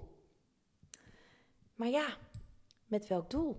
Maar 1.75 1.89
ja, 1.89 2.17
met 2.87 3.07
welk 3.07 3.31
doel? 3.31 3.57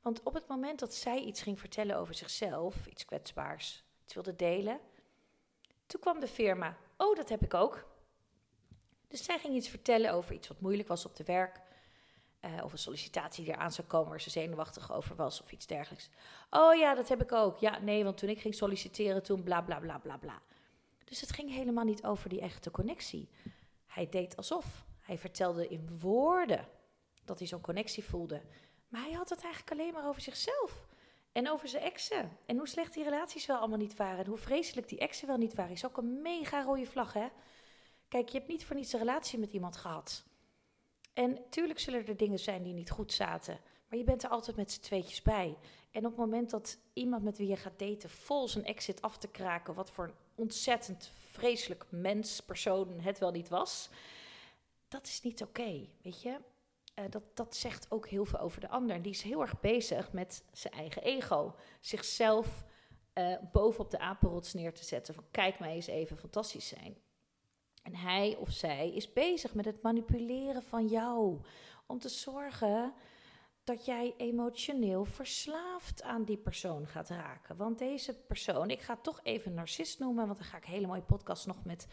Want 0.00 0.22
op 0.22 0.34
het 0.34 0.48
moment 0.48 0.78
dat 0.78 0.94
zij 0.94 1.20
iets 1.20 1.42
ging 1.42 1.60
vertellen 1.60 1.96
over 1.96 2.14
zichzelf, 2.14 2.86
iets 2.86 3.04
kwetsbaars, 3.04 3.84
iets 4.04 4.14
wilde 4.14 4.36
delen, 4.36 4.80
toen 5.86 6.00
kwam 6.00 6.20
de 6.20 6.28
firma. 6.28 6.76
Oh, 6.96 7.16
dat 7.16 7.28
heb 7.28 7.42
ik 7.42 7.54
ook. 7.54 7.86
Dus 9.08 9.24
zij 9.24 9.38
ging 9.38 9.54
iets 9.54 9.68
vertellen 9.68 10.12
over 10.12 10.34
iets 10.34 10.48
wat 10.48 10.60
moeilijk 10.60 10.88
was 10.88 11.06
op 11.06 11.16
de 11.16 11.24
werk. 11.24 11.60
Uh, 12.46 12.64
of 12.64 12.72
een 12.72 12.78
sollicitatie 12.78 13.44
die 13.44 13.52
eraan 13.52 13.72
zou 13.72 13.86
komen 13.86 14.10
waar 14.10 14.20
ze 14.20 14.30
zenuwachtig 14.30 14.92
over 14.92 15.16
was 15.16 15.42
of 15.42 15.52
iets 15.52 15.66
dergelijks. 15.66 16.08
Oh 16.50 16.74
ja, 16.74 16.94
dat 16.94 17.08
heb 17.08 17.22
ik 17.22 17.32
ook. 17.32 17.58
Ja, 17.58 17.78
nee, 17.78 18.04
want 18.04 18.18
toen 18.18 18.28
ik 18.28 18.40
ging 18.40 18.54
solliciteren, 18.54 19.22
toen 19.22 19.42
bla 19.42 19.62
bla 19.62 19.78
bla 19.78 19.98
bla 19.98 20.16
bla. 20.16 20.42
Dus 21.04 21.20
het 21.20 21.32
ging 21.32 21.50
helemaal 21.50 21.84
niet 21.84 22.04
over 22.04 22.28
die 22.28 22.40
echte 22.40 22.70
connectie. 22.70 23.28
Hij 23.86 24.08
deed 24.08 24.36
alsof. 24.36 24.84
Hij 25.00 25.18
vertelde 25.18 25.68
in 25.68 25.98
woorden 25.98 26.68
dat 27.24 27.38
hij 27.38 27.48
zo'n 27.48 27.60
connectie 27.60 28.04
voelde. 28.04 28.42
Maar 28.88 29.02
hij 29.02 29.12
had 29.12 29.28
het 29.28 29.42
eigenlijk 29.42 29.72
alleen 29.72 29.92
maar 29.92 30.08
over 30.08 30.22
zichzelf. 30.22 30.86
En 31.32 31.50
over 31.50 31.68
zijn 31.68 31.82
exen. 31.82 32.38
En 32.46 32.56
hoe 32.56 32.68
slecht 32.68 32.94
die 32.94 33.04
relaties 33.04 33.46
wel 33.46 33.56
allemaal 33.56 33.78
niet 33.78 33.96
waren. 33.96 34.18
En 34.18 34.26
hoe 34.26 34.38
vreselijk 34.38 34.88
die 34.88 34.98
exen 34.98 35.26
wel 35.26 35.36
niet 35.36 35.54
waren. 35.54 35.72
Is 35.72 35.86
ook 35.86 35.96
een 35.96 36.22
mega 36.22 36.62
rode 36.62 36.86
vlag, 36.86 37.12
hè? 37.12 37.28
Kijk, 38.08 38.28
je 38.28 38.36
hebt 38.38 38.50
niet 38.50 38.64
voor 38.64 38.76
niets 38.76 38.92
een 38.92 38.98
relatie 38.98 39.38
met 39.38 39.52
iemand 39.52 39.76
gehad. 39.76 40.24
En 41.16 41.38
tuurlijk 41.50 41.78
zullen 41.78 42.06
er 42.06 42.16
dingen 42.16 42.38
zijn 42.38 42.62
die 42.62 42.72
niet 42.72 42.90
goed 42.90 43.12
zaten. 43.12 43.58
Maar 43.88 43.98
je 43.98 44.04
bent 44.04 44.22
er 44.22 44.30
altijd 44.30 44.56
met 44.56 44.72
z'n 44.72 44.80
tweetjes 44.80 45.22
bij. 45.22 45.56
En 45.90 46.04
op 46.04 46.10
het 46.10 46.20
moment 46.20 46.50
dat 46.50 46.78
iemand 46.92 47.22
met 47.22 47.38
wie 47.38 47.48
je 47.48 47.56
gaat 47.56 47.78
daten 47.78 48.10
vol 48.10 48.48
zijn 48.48 48.64
exit 48.64 49.02
af 49.02 49.18
te 49.18 49.28
kraken, 49.28 49.74
wat 49.74 49.90
voor 49.90 50.04
een 50.04 50.14
ontzettend 50.34 51.12
vreselijk 51.14 51.86
mens, 51.88 52.40
persoon 52.40 53.00
het 53.00 53.18
wel 53.18 53.30
niet 53.30 53.48
was, 53.48 53.90
dat 54.88 55.06
is 55.06 55.22
niet 55.22 55.42
oké, 55.42 55.86
weet 56.02 56.22
je. 56.22 56.38
Uh, 56.94 57.04
dat, 57.10 57.22
dat 57.34 57.56
zegt 57.56 57.90
ook 57.90 58.08
heel 58.08 58.24
veel 58.24 58.38
over 58.38 58.60
de 58.60 58.68
ander. 58.68 59.02
Die 59.02 59.12
is 59.12 59.22
heel 59.22 59.40
erg 59.40 59.60
bezig 59.60 60.12
met 60.12 60.44
zijn 60.52 60.74
eigen 60.74 61.02
ego. 61.02 61.54
Zichzelf 61.80 62.64
uh, 63.14 63.36
bovenop 63.52 63.90
de 63.90 63.98
apenrots 63.98 64.54
neer 64.54 64.74
te 64.74 64.84
zetten. 64.84 65.14
Van 65.14 65.24
kijk 65.30 65.58
mij 65.58 65.74
eens 65.74 65.86
even 65.86 66.16
fantastisch 66.16 66.68
zijn. 66.68 66.96
En 67.86 67.94
hij 67.94 68.36
of 68.36 68.50
zij 68.50 68.90
is 68.90 69.12
bezig 69.12 69.54
met 69.54 69.64
het 69.64 69.82
manipuleren 69.82 70.62
van 70.62 70.86
jou. 70.86 71.40
Om 71.86 71.98
te 71.98 72.08
zorgen 72.08 72.92
dat 73.64 73.84
jij 73.84 74.14
emotioneel 74.16 75.04
verslaafd 75.04 76.02
aan 76.02 76.24
die 76.24 76.36
persoon 76.36 76.86
gaat 76.86 77.08
raken. 77.08 77.56
Want 77.56 77.78
deze 77.78 78.14
persoon, 78.14 78.70
ik 78.70 78.80
ga 78.80 78.96
toch 78.96 79.20
even 79.22 79.54
narcist 79.54 79.98
noemen, 79.98 80.26
want 80.26 80.38
daar 80.38 80.48
ga 80.48 80.56
ik 80.56 80.64
een 80.64 80.72
hele 80.72 80.86
mooie 80.86 81.02
podcast 81.02 81.46
nog 81.46 81.64
met 81.64 81.86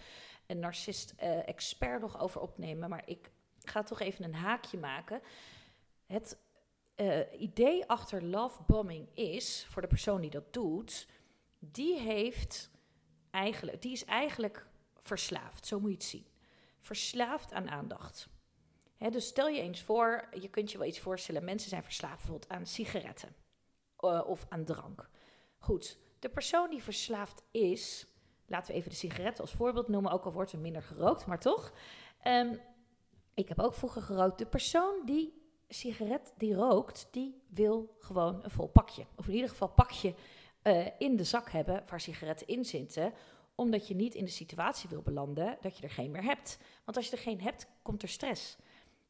een 0.47 0.59
narcist-expert 0.59 2.01
nog 2.01 2.19
over 2.19 2.41
opnemen. 2.41 2.89
Maar 2.89 3.03
ik 3.05 3.31
ga 3.63 3.83
toch 3.83 4.00
even 4.00 4.23
een 4.23 4.35
haakje 4.35 4.77
maken. 4.77 5.21
Het 6.05 6.38
uh, 6.95 7.41
idee 7.41 7.85
achter 7.85 8.23
love 8.23 8.63
bombing 8.67 9.07
is, 9.13 9.65
voor 9.69 9.81
de 9.81 9.88
persoon 9.88 10.21
die 10.21 10.29
dat 10.29 10.53
doet, 10.53 11.07
die 11.59 12.00
heeft 12.00 12.71
eigenlijk, 13.31 13.81
die 13.81 13.91
is 13.91 14.05
eigenlijk 14.05 14.71
verslaafd, 15.03 15.65
zo 15.65 15.79
moet 15.79 15.89
je 15.89 15.95
het 15.95 16.05
zien. 16.05 16.27
Verslaafd 16.79 17.53
aan 17.53 17.69
aandacht 17.69 18.29
dus 19.12 19.27
stel 19.27 19.48
je 19.48 19.62
eens 19.62 19.81
voor, 19.81 20.27
je 20.39 20.50
kunt 20.50 20.72
je 20.72 20.77
wel 20.77 20.88
iets 20.88 21.00
voorstellen, 21.00 21.43
mensen 21.43 21.69
zijn 21.69 21.83
verslaafd 21.83 22.17
bijvoorbeeld 22.17 22.51
aan 22.51 22.65
sigaretten 22.65 23.36
uh, 24.00 24.22
of 24.25 24.45
aan 24.50 24.63
drank. 24.63 25.10
Goed, 25.57 25.98
de 26.19 26.29
persoon 26.29 26.69
die 26.69 26.83
verslaafd 26.83 27.43
is, 27.51 28.07
laten 28.48 28.72
we 28.72 28.77
even 28.77 28.89
de 28.89 28.95
sigaretten 28.95 29.43
als 29.43 29.53
voorbeeld 29.53 29.88
noemen, 29.88 30.12
ook 30.12 30.25
al 30.25 30.31
wordt 30.31 30.51
er 30.51 30.60
minder 30.60 30.81
gerookt, 30.81 31.25
maar 31.25 31.39
toch. 31.39 31.74
Um, 32.27 32.60
ik 33.33 33.48
heb 33.48 33.60
ook 33.60 33.74
vroeger 33.74 34.01
gerookt. 34.01 34.38
De 34.38 34.45
persoon 34.45 35.05
die 35.05 35.41
sigaret 35.67 36.33
die 36.38 36.53
rookt, 36.53 37.07
die 37.12 37.41
wil 37.50 37.95
gewoon 38.00 38.43
een 38.43 38.51
vol 38.51 38.67
pakje. 38.67 39.05
Of 39.15 39.27
in 39.27 39.33
ieder 39.33 39.50
geval 39.50 39.67
pakje 39.67 40.15
uh, 40.63 40.88
in 40.98 41.15
de 41.15 41.24
zak 41.24 41.50
hebben 41.50 41.83
waar 41.88 42.01
sigaretten 42.01 42.48
in 42.48 42.65
zitten 42.65 43.13
omdat 43.55 43.88
je 43.88 43.95
niet 43.95 44.15
in 44.15 44.25
de 44.25 44.31
situatie 44.31 44.89
wil 44.89 45.01
belanden 45.01 45.57
dat 45.62 45.77
je 45.77 45.83
er 45.83 45.89
geen 45.89 46.12
meer 46.12 46.24
hebt. 46.24 46.57
Want 46.86 46.98
als 46.98 47.05
je 47.05 47.12
er 47.12 47.22
geen 47.22 47.41
hebt, 47.41 47.67
komt 47.81 48.01
er 48.01 48.10
stress. 48.10 48.57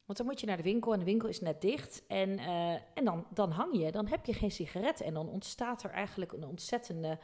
Want 0.04 0.18
dan 0.18 0.26
moet 0.26 0.40
je 0.40 0.46
naar 0.46 0.56
de 0.56 0.62
winkel 0.62 0.92
en 0.92 0.98
de 0.98 1.04
winkel 1.04 1.28
is 1.28 1.40
net 1.40 1.60
dicht. 1.60 2.02
En, 2.06 2.30
uh, 2.30 2.72
en 2.72 3.04
dan, 3.04 3.26
dan 3.30 3.50
hang 3.50 3.76
je, 3.76 3.92
dan 3.92 4.06
heb 4.06 4.26
je 4.26 4.32
geen 4.32 4.50
sigaret. 4.50 5.00
En 5.00 5.14
dan 5.14 5.28
ontstaat 5.28 5.82
er 5.82 5.90
eigenlijk 5.90 6.32
een 6.32 6.44
ontzettende 6.44 7.18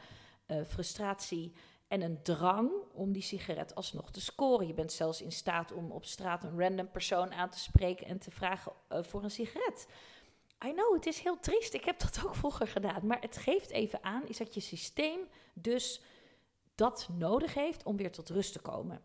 uh, 0.47 0.63
frustratie 0.63 1.53
en 1.87 2.01
een 2.01 2.23
drang 2.23 2.71
om 2.93 3.11
die 3.11 3.21
sigaret 3.21 3.75
alsnog 3.75 4.11
te 4.11 4.21
scoren. 4.21 4.67
Je 4.67 4.73
bent 4.73 4.91
zelfs 4.91 5.21
in 5.21 5.31
staat 5.31 5.71
om 5.71 5.91
op 5.91 6.05
straat 6.05 6.43
een 6.43 6.59
random 6.59 6.91
persoon 6.91 7.33
aan 7.33 7.49
te 7.49 7.59
spreken 7.59 8.07
en 8.07 8.19
te 8.19 8.31
vragen 8.31 8.71
uh, 8.91 9.03
voor 9.03 9.23
een 9.23 9.31
sigaret. 9.31 9.87
I 10.65 10.71
know, 10.71 10.93
het 10.93 11.05
is 11.05 11.19
heel 11.19 11.39
triest. 11.39 11.73
Ik 11.73 11.85
heb 11.85 11.99
dat 11.99 12.21
ook 12.25 12.35
vroeger 12.35 12.67
gedaan. 12.67 13.05
Maar 13.07 13.21
het 13.21 13.37
geeft 13.37 13.69
even 13.69 14.03
aan, 14.03 14.27
is 14.27 14.37
dat 14.37 14.53
je 14.53 14.59
systeem 14.59 15.19
dus 15.53 16.01
dat 16.81 17.09
nodig 17.17 17.53
heeft 17.53 17.83
om 17.83 17.97
weer 17.97 18.11
tot 18.11 18.29
rust 18.29 18.53
te 18.53 18.59
komen. 18.59 19.01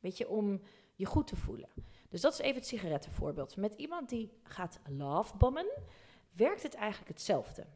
Weet 0.00 0.18
je, 0.18 0.28
om 0.28 0.60
je 0.94 1.06
goed 1.06 1.26
te 1.26 1.36
voelen. 1.36 1.68
Dus 2.08 2.20
dat 2.20 2.32
is 2.32 2.38
even 2.38 2.54
het 2.54 2.66
sigarettenvoorbeeld. 2.66 3.56
Met 3.56 3.74
iemand 3.74 4.08
die 4.08 4.32
gaat 4.42 4.80
lovebommen, 4.88 5.66
werkt 6.32 6.62
het 6.62 6.74
eigenlijk 6.74 7.08
hetzelfde. 7.08 7.66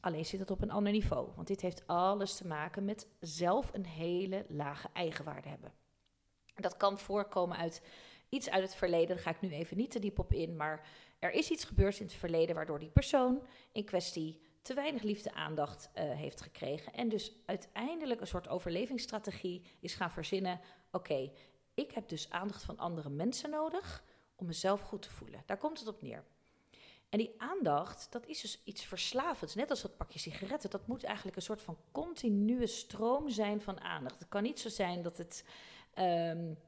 Alleen 0.00 0.24
zit 0.24 0.40
het 0.40 0.50
op 0.50 0.62
een 0.62 0.70
ander 0.70 0.92
niveau. 0.92 1.28
Want 1.34 1.46
dit 1.46 1.60
heeft 1.60 1.86
alles 1.86 2.36
te 2.36 2.46
maken 2.46 2.84
met 2.84 3.08
zelf 3.20 3.70
een 3.72 3.86
hele 3.86 4.44
lage 4.48 4.88
eigenwaarde 4.92 5.48
hebben. 5.48 5.72
Dat 6.54 6.76
kan 6.76 6.98
voorkomen 6.98 7.56
uit 7.56 7.82
iets 8.28 8.50
uit 8.50 8.62
het 8.62 8.74
verleden. 8.74 9.08
Daar 9.08 9.24
ga 9.24 9.30
ik 9.30 9.40
nu 9.40 9.50
even 9.50 9.76
niet 9.76 9.90
te 9.90 9.98
diep 9.98 10.18
op 10.18 10.32
in. 10.32 10.56
Maar 10.56 10.88
er 11.18 11.30
is 11.30 11.50
iets 11.50 11.64
gebeurd 11.64 11.98
in 11.98 12.06
het 12.06 12.14
verleden 12.14 12.54
waardoor 12.54 12.78
die 12.78 12.90
persoon 12.90 13.42
in 13.72 13.84
kwestie 13.84 14.40
te 14.64 14.74
weinig 14.74 15.02
liefde 15.02 15.32
aandacht 15.32 15.90
uh, 15.94 16.02
heeft 16.02 16.40
gekregen. 16.40 16.92
En 16.92 17.08
dus 17.08 17.32
uiteindelijk 17.46 18.20
een 18.20 18.26
soort 18.26 18.48
overlevingsstrategie 18.48 19.62
is 19.80 19.94
gaan 19.94 20.10
verzinnen. 20.10 20.60
Oké, 20.90 21.32
ik 21.74 21.90
heb 21.90 22.08
dus 22.08 22.30
aandacht 22.30 22.62
van 22.62 22.78
andere 22.78 23.08
mensen 23.08 23.50
nodig 23.50 24.04
om 24.36 24.46
mezelf 24.46 24.80
goed 24.80 25.02
te 25.02 25.10
voelen. 25.10 25.42
Daar 25.46 25.56
komt 25.56 25.78
het 25.78 25.88
op 25.88 26.02
neer. 26.02 26.24
En 27.08 27.18
die 27.18 27.34
aandacht, 27.38 28.12
dat 28.12 28.26
is 28.26 28.40
dus 28.40 28.62
iets 28.64 28.84
verslavends. 28.84 29.54
Net 29.54 29.70
als 29.70 29.82
dat 29.82 29.96
pakje 29.96 30.18
sigaretten. 30.18 30.70
Dat 30.70 30.86
moet 30.86 31.04
eigenlijk 31.04 31.36
een 31.36 31.42
soort 31.42 31.62
van 31.62 31.78
continue 31.92 32.66
stroom 32.66 33.28
zijn 33.28 33.60
van 33.60 33.80
aandacht. 33.80 34.18
Het 34.18 34.28
kan 34.28 34.42
niet 34.42 34.60
zo 34.60 34.68
zijn 34.68 35.02
dat 35.02 35.16
het 35.16 35.44
um, 35.98 36.58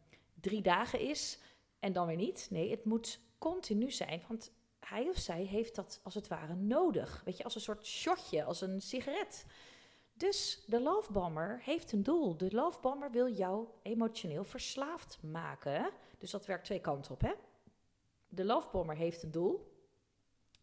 drie 0.40 0.62
dagen 0.62 1.00
is 1.00 1.38
en 1.78 1.92
dan 1.92 2.06
weer 2.06 2.16
niet. 2.16 2.46
Nee, 2.50 2.70
het 2.70 2.84
moet 2.84 3.20
continu 3.38 3.90
zijn. 3.90 4.22
Want 4.28 4.52
hij 4.88 5.09
of 5.09 5.16
zij 5.16 5.43
heeft 5.43 5.75
dat 5.75 6.00
als 6.02 6.14
het 6.14 6.28
ware 6.28 6.55
nodig. 6.55 7.23
Weet 7.25 7.37
je, 7.37 7.45
als 7.45 7.55
een 7.55 7.61
soort 7.61 7.87
shotje, 7.87 8.45
als 8.45 8.61
een 8.61 8.81
sigaret. 8.81 9.47
Dus 10.12 10.64
de 10.66 10.81
love 10.81 11.12
bomber 11.12 11.61
heeft 11.62 11.93
een 11.93 12.02
doel. 12.02 12.37
De 12.37 12.50
love 12.50 12.81
bomber 12.81 13.11
wil 13.11 13.33
jou 13.33 13.66
emotioneel 13.83 14.45
verslaafd 14.45 15.19
maken. 15.23 15.90
Dus 16.19 16.31
dat 16.31 16.47
werkt 16.47 16.64
twee 16.64 16.81
kanten 16.81 17.12
op, 17.12 17.21
hè? 17.21 17.33
De 18.28 18.45
love 18.45 18.69
bomber 18.73 18.97
heeft 18.97 19.23
een 19.23 19.31
doel. 19.31 19.75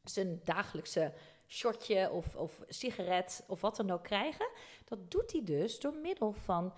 Zijn 0.03 0.42
dagelijkse 0.44 1.13
shotje 1.48 2.12
of, 2.12 2.36
of 2.36 2.62
sigaret 2.68 3.44
of 3.48 3.62
wat 3.62 3.75
dan 3.75 3.92
ook 3.92 4.03
krijgen. 4.03 4.50
Dat 4.86 5.12
doet 5.12 5.32
hij 5.32 5.44
dus 5.44 5.80
door 5.80 5.94
middel 5.94 6.32
van 6.32 6.74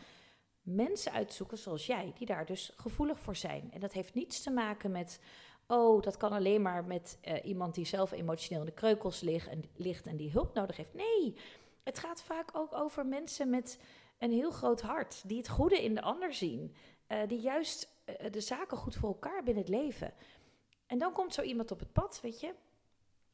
mensen 0.62 1.12
uitzoeken 1.12 1.58
zoals 1.58 1.86
jij, 1.86 2.14
die 2.18 2.28
daar 2.28 2.46
dus 2.46 2.74
gevoelig 2.75 3.20
voor 3.20 3.36
zijn. 3.36 3.72
En 3.72 3.80
dat 3.80 3.94
heeft 3.94 4.14
niets 4.14 4.42
te 4.42 4.52
maken 4.52 4.92
met, 4.92 5.20
oh, 5.67 6.01
dat 6.01 6.17
kan 6.17 6.31
alleen 6.31 6.62
maar 6.62 6.86
met 6.86 7.19
uh, 7.24 7.45
iemand 7.45 7.75
die 7.75 7.86
zelf 7.86 8.12
emotioneel 8.12 8.60
in 8.60 8.65
de 8.65 8.74
kreukels 8.74 9.22
ligt 9.22 9.48
en, 9.48 9.63
ligt 9.75 10.07
en 10.07 10.17
die 10.17 10.31
hulp 10.31 10.53
nodig 10.53 10.77
heeft. 10.77 10.93
Nee, 10.93 11.36
het 11.84 12.00
gaat 12.00 12.22
vaak 12.22 12.50
ook 12.53 12.74
over 12.74 13.05
mensen 13.05 13.50
met 13.50 13.79
een 14.17 14.31
heel 14.31 14.51
groot 14.51 14.81
hart, 14.81 15.22
die 15.27 15.38
het 15.38 15.50
goede 15.50 15.84
in 15.84 15.95
de 15.95 16.01
ander 16.01 16.34
zien, 16.34 16.75
uh, 17.07 17.19
die 17.27 17.39
juist 17.39 17.89
uh, 18.05 18.31
de 18.31 18.41
zaken 18.41 18.77
goed 18.77 18.95
voor 18.95 19.10
elkaar 19.10 19.43
binnen 19.43 19.63
het 19.63 19.74
leven. 19.74 20.13
En 20.86 20.98
dan 20.98 21.12
komt 21.12 21.34
zo 21.34 21.41
iemand 21.41 21.72
op 21.72 21.79
het 21.79 21.93
pad, 21.93 22.19
weet 22.22 22.39
je. 22.39 22.53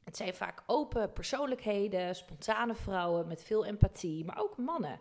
Het 0.03 0.17
zijn 0.17 0.33
vaak 0.33 0.63
open 0.65 1.13
persoonlijkheden, 1.13 2.15
spontane 2.15 2.75
vrouwen 2.75 3.27
met 3.27 3.43
veel 3.43 3.65
empathie, 3.65 4.25
maar 4.25 4.39
ook 4.39 4.57
mannen. 4.57 4.99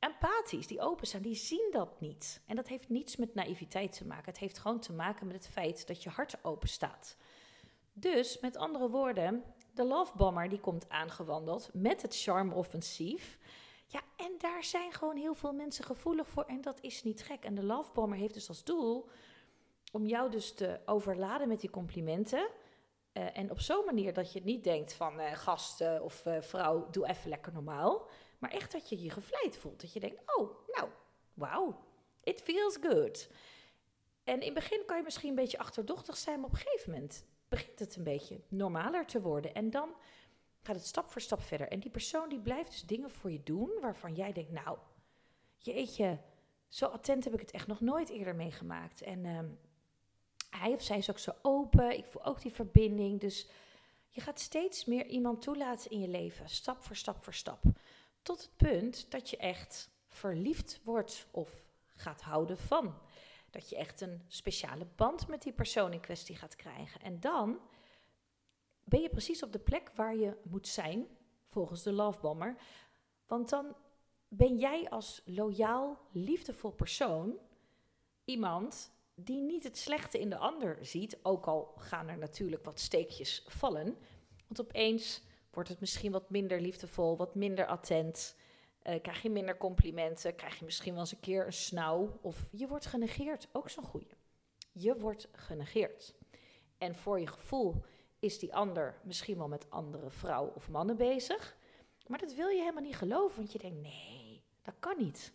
Empathisch, 0.00 0.66
die 0.66 0.80
open 0.80 1.06
zijn, 1.06 1.22
die 1.22 1.34
zien 1.34 1.68
dat 1.70 2.00
niet. 2.00 2.42
En 2.46 2.56
dat 2.56 2.68
heeft 2.68 2.88
niets 2.88 3.16
met 3.16 3.34
naïviteit 3.34 3.92
te 3.92 4.06
maken. 4.06 4.24
Het 4.24 4.38
heeft 4.38 4.58
gewoon 4.58 4.80
te 4.80 4.92
maken 4.92 5.26
met 5.26 5.36
het 5.36 5.48
feit 5.48 5.86
dat 5.86 6.02
je 6.02 6.10
hart 6.10 6.44
open 6.44 6.68
staat. 6.68 7.16
Dus, 7.92 8.40
met 8.40 8.56
andere 8.56 8.88
woorden, 8.88 9.44
de 9.74 9.84
lovebomber 9.84 10.48
die 10.48 10.60
komt 10.60 10.88
aangewandeld 10.88 11.70
met 11.72 12.02
het 12.02 12.16
charme-offensief. 12.16 13.38
Ja, 13.86 14.00
en 14.16 14.32
daar 14.38 14.64
zijn 14.64 14.92
gewoon 14.92 15.16
heel 15.16 15.34
veel 15.34 15.52
mensen 15.52 15.84
gevoelig 15.84 16.28
voor 16.28 16.44
en 16.44 16.60
dat 16.60 16.78
is 16.80 17.02
niet 17.02 17.22
gek. 17.22 17.44
En 17.44 17.54
de 17.54 17.64
lovebomber 17.64 18.18
heeft 18.18 18.34
dus 18.34 18.48
als 18.48 18.64
doel 18.64 19.08
om 19.92 20.06
jou 20.06 20.30
dus 20.30 20.54
te 20.54 20.80
overladen 20.84 21.48
met 21.48 21.60
die 21.60 21.70
complimenten. 21.70 22.48
Uh, 23.12 23.38
en 23.38 23.50
op 23.50 23.60
zo'n 23.60 23.84
manier 23.84 24.12
dat 24.12 24.32
je 24.32 24.40
niet 24.44 24.64
denkt 24.64 24.92
van 24.92 25.20
uh, 25.20 25.32
gast 25.32 25.80
uh, 25.80 26.02
of 26.02 26.24
vrouw, 26.40 26.90
doe 26.90 27.08
even 27.08 27.28
lekker 27.28 27.52
normaal. 27.52 28.08
Maar 28.40 28.50
echt 28.50 28.72
dat 28.72 28.88
je 28.88 29.02
je 29.02 29.10
gevleid 29.10 29.56
voelt. 29.56 29.80
Dat 29.80 29.92
je 29.92 30.00
denkt, 30.00 30.36
oh, 30.36 30.50
nou, 30.66 30.88
wow, 31.34 31.74
it 32.22 32.40
feels 32.40 32.76
good. 32.80 33.30
En 34.24 34.40
in 34.40 34.44
het 34.44 34.54
begin 34.54 34.82
kan 34.86 34.96
je 34.96 35.02
misschien 35.02 35.28
een 35.28 35.34
beetje 35.34 35.58
achterdochtig 35.58 36.16
zijn, 36.16 36.40
maar 36.40 36.48
op 36.48 36.54
een 36.54 36.60
gegeven 36.60 36.92
moment 36.92 37.24
begint 37.48 37.78
het 37.78 37.96
een 37.96 38.04
beetje 38.04 38.40
normaler 38.48 39.06
te 39.06 39.20
worden. 39.20 39.54
En 39.54 39.70
dan 39.70 39.94
gaat 40.62 40.76
het 40.76 40.86
stap 40.86 41.10
voor 41.10 41.20
stap 41.20 41.42
verder. 41.42 41.68
En 41.68 41.80
die 41.80 41.90
persoon 41.90 42.28
die 42.28 42.40
blijft 42.40 42.70
dus 42.70 42.82
dingen 42.82 43.10
voor 43.10 43.30
je 43.30 43.42
doen 43.42 43.70
waarvan 43.80 44.14
jij 44.14 44.32
denkt, 44.32 44.50
nou, 44.50 44.78
jeetje, 45.58 46.18
zo 46.68 46.86
attent 46.86 47.24
heb 47.24 47.34
ik 47.34 47.40
het 47.40 47.50
echt 47.50 47.66
nog 47.66 47.80
nooit 47.80 48.08
eerder 48.08 48.34
meegemaakt. 48.34 49.02
En 49.02 49.24
uh, 49.24 49.38
hij 50.50 50.72
of 50.72 50.82
zij 50.82 50.98
is 50.98 51.10
ook 51.10 51.18
zo 51.18 51.32
open, 51.42 51.98
ik 51.98 52.06
voel 52.06 52.24
ook 52.24 52.42
die 52.42 52.52
verbinding. 52.52 53.20
Dus 53.20 53.48
je 54.08 54.20
gaat 54.20 54.40
steeds 54.40 54.84
meer 54.84 55.06
iemand 55.06 55.42
toelaten 55.42 55.90
in 55.90 56.00
je 56.00 56.08
leven, 56.08 56.48
stap 56.48 56.82
voor 56.82 56.96
stap 56.96 57.22
voor 57.22 57.34
stap. 57.34 57.62
Tot 58.22 58.42
het 58.42 58.56
punt 58.56 59.10
dat 59.10 59.30
je 59.30 59.36
echt 59.36 59.90
verliefd 60.06 60.80
wordt 60.82 61.26
of 61.30 61.64
gaat 61.94 62.20
houden 62.20 62.58
van. 62.58 62.94
Dat 63.50 63.68
je 63.68 63.76
echt 63.76 64.00
een 64.00 64.22
speciale 64.26 64.86
band 64.96 65.28
met 65.28 65.42
die 65.42 65.52
persoon 65.52 65.92
in 65.92 66.00
kwestie 66.00 66.36
gaat 66.36 66.56
krijgen. 66.56 67.00
En 67.00 67.20
dan 67.20 67.60
ben 68.84 69.00
je 69.00 69.08
precies 69.08 69.42
op 69.42 69.52
de 69.52 69.58
plek 69.58 69.90
waar 69.94 70.16
je 70.16 70.36
moet 70.42 70.68
zijn, 70.68 71.06
volgens 71.48 71.82
de 71.82 71.92
Love 71.92 72.20
Bomber. 72.20 72.56
Want 73.26 73.48
dan 73.48 73.74
ben 74.28 74.58
jij 74.58 74.88
als 74.88 75.22
loyaal, 75.24 75.98
liefdevol 76.12 76.70
persoon 76.70 77.38
iemand 78.24 78.92
die 79.14 79.42
niet 79.42 79.64
het 79.64 79.78
slechte 79.78 80.20
in 80.20 80.30
de 80.30 80.36
ander 80.36 80.78
ziet, 80.80 81.18
ook 81.22 81.46
al 81.46 81.72
gaan 81.76 82.08
er 82.08 82.18
natuurlijk 82.18 82.64
wat 82.64 82.80
steekjes 82.80 83.44
vallen. 83.46 83.96
Want 84.46 84.60
opeens 84.60 85.22
wordt 85.50 85.68
het 85.68 85.80
misschien 85.80 86.12
wat 86.12 86.30
minder 86.30 86.60
liefdevol, 86.60 87.16
wat 87.16 87.34
minder 87.34 87.66
attent. 87.66 88.36
Uh, 88.82 89.00
krijg 89.02 89.22
je 89.22 89.30
minder 89.30 89.56
complimenten, 89.56 90.34
krijg 90.34 90.58
je 90.58 90.64
misschien 90.64 90.92
wel 90.92 91.00
eens 91.00 91.12
een 91.12 91.20
keer 91.20 91.46
een 91.46 91.52
snauw 91.52 92.18
of 92.20 92.48
je 92.50 92.68
wordt 92.68 92.86
genegeerd, 92.86 93.48
ook 93.52 93.70
zo'n 93.70 93.84
goeie. 93.84 94.10
Je 94.72 94.96
wordt 94.96 95.28
genegeerd. 95.32 96.14
En 96.78 96.94
voor 96.94 97.20
je 97.20 97.26
gevoel 97.26 97.84
is 98.18 98.38
die 98.38 98.54
ander 98.54 99.00
misschien 99.04 99.38
wel 99.38 99.48
met 99.48 99.70
andere 99.70 100.10
vrouwen 100.10 100.54
of 100.54 100.68
mannen 100.68 100.96
bezig. 100.96 101.56
Maar 102.06 102.18
dat 102.18 102.34
wil 102.34 102.48
je 102.48 102.60
helemaal 102.60 102.82
niet 102.82 102.96
geloven, 102.96 103.36
want 103.36 103.52
je 103.52 103.58
denkt, 103.58 103.80
nee, 103.82 104.42
dat 104.62 104.74
kan 104.78 104.96
niet. 104.98 105.32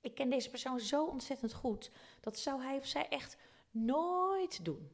Ik 0.00 0.14
ken 0.14 0.30
deze 0.30 0.50
persoon 0.50 0.80
zo 0.80 1.04
ontzettend 1.04 1.52
goed. 1.52 1.90
Dat 2.20 2.38
zou 2.38 2.62
hij 2.62 2.76
of 2.76 2.86
zij 2.86 3.08
echt 3.08 3.36
nooit 3.70 4.64
doen. 4.64 4.90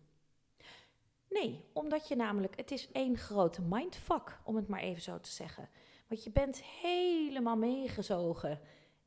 Nee, 1.33 1.65
omdat 1.73 2.09
je 2.09 2.17
namelijk, 2.17 2.57
het 2.57 2.71
is 2.71 2.93
één 2.93 3.17
grote 3.17 3.63
mindfuck, 3.63 4.41
om 4.45 4.57
het 4.57 4.69
maar 4.69 4.81
even 4.81 5.03
zo 5.03 5.21
te 5.21 5.31
zeggen. 5.31 5.69
Want 6.09 6.25
je 6.25 6.31
bent 6.31 6.63
helemaal 6.63 7.57
meegezogen 7.57 8.61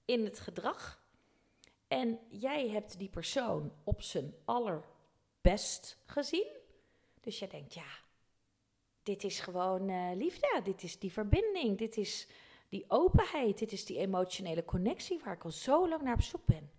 in 0.06 0.24
het 0.24 0.40
gedrag. 0.40 1.04
En 1.88 2.20
jij 2.28 2.70
hebt 2.70 2.98
die 2.98 3.10
persoon 3.10 3.72
op 3.84 4.02
zijn 4.02 4.34
allerbest 4.46 5.98
gezien. 6.06 6.48
Dus 7.22 7.40
je 7.40 7.48
denkt, 7.48 7.74
ja, 7.74 8.04
dit 9.04 9.24
is 9.24 9.40
gewoon 9.40 9.90
uh, 9.90 10.12
liefde, 10.16 10.62
dit 10.64 10.84
is 10.84 11.00
die 11.00 11.12
verbinding, 11.12 11.78
dit 11.78 11.98
is 11.98 12.28
die 12.70 12.86
openheid, 12.88 13.58
dit 13.58 13.72
is 13.72 13.86
die 13.86 13.98
emotionele 13.98 14.66
connectie 14.66 15.20
waar 15.24 15.34
ik 15.34 15.44
al 15.44 15.52
zo 15.52 15.90
lang 15.90 16.02
naar 16.02 16.14
op 16.14 16.22
zoek 16.22 16.46
ben. 16.46 16.72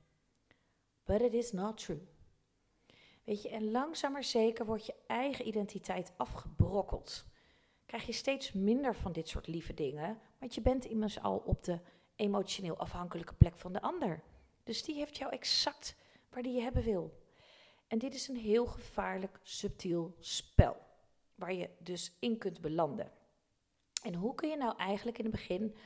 But 1.05 1.21
it 1.21 1.35
is 1.35 1.53
not 1.53 1.79
true. 1.79 2.01
Weet 3.27 3.43
je, 3.43 3.49
en 3.49 3.71
langzaam 3.71 4.13
maar 4.13 4.25
zeker 4.25 4.67
wordt 4.67 4.87
je 4.87 4.95
eigen 5.07 5.47
identiteit 5.47 6.13
afgebrokkeld. 6.17 7.25
Krijg 7.87 8.07
je 8.07 8.13
steeds 8.13 8.53
minder 8.53 8.95
van 8.95 9.13
dit 9.13 9.29
soort 9.29 9.47
lieve 9.47 9.75
dingen, 9.75 10.21
want 10.39 10.55
je 10.55 10.61
bent 10.61 10.85
immers 10.85 11.21
al 11.21 11.37
op 11.37 11.65
de 11.65 11.81
emotioneel 12.17 12.77
afhankelijke 12.77 13.35
plek 13.35 13.57
van 13.57 13.73
de 13.73 13.81
ander. 13.81 14.23
Dus 14.65 14.83
die 14.83 14.95
heeft 14.95 15.17
jou 15.17 15.33
exact 15.33 15.97
waar 16.31 16.43
die 16.43 16.53
je 16.53 16.61
hebben 16.61 16.83
wil. 16.83 17.21
En 17.87 17.99
dit 17.99 18.15
is 18.15 18.29
een 18.29 18.37
heel 18.37 18.67
gevaarlijk, 18.67 19.41
subtiel 19.43 20.17
spel, 20.19 20.77
waar 21.35 21.53
je 21.53 21.71
dus 21.79 22.17
in 22.19 22.39
kunt 22.39 22.61
belanden. 22.61 23.13
En 24.03 24.15
hoe 24.15 24.35
kun 24.35 24.49
je 24.49 24.57
nou 24.57 24.77
eigenlijk 24.77 25.19
in 25.19 25.25
het 25.25 25.35
begin 25.35 25.77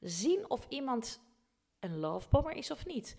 zien 0.00 0.50
of 0.50 0.66
iemand 0.68 1.20
een 1.80 1.98
lovebomber 1.98 2.52
is 2.52 2.70
of 2.70 2.86
niet? 2.86 3.16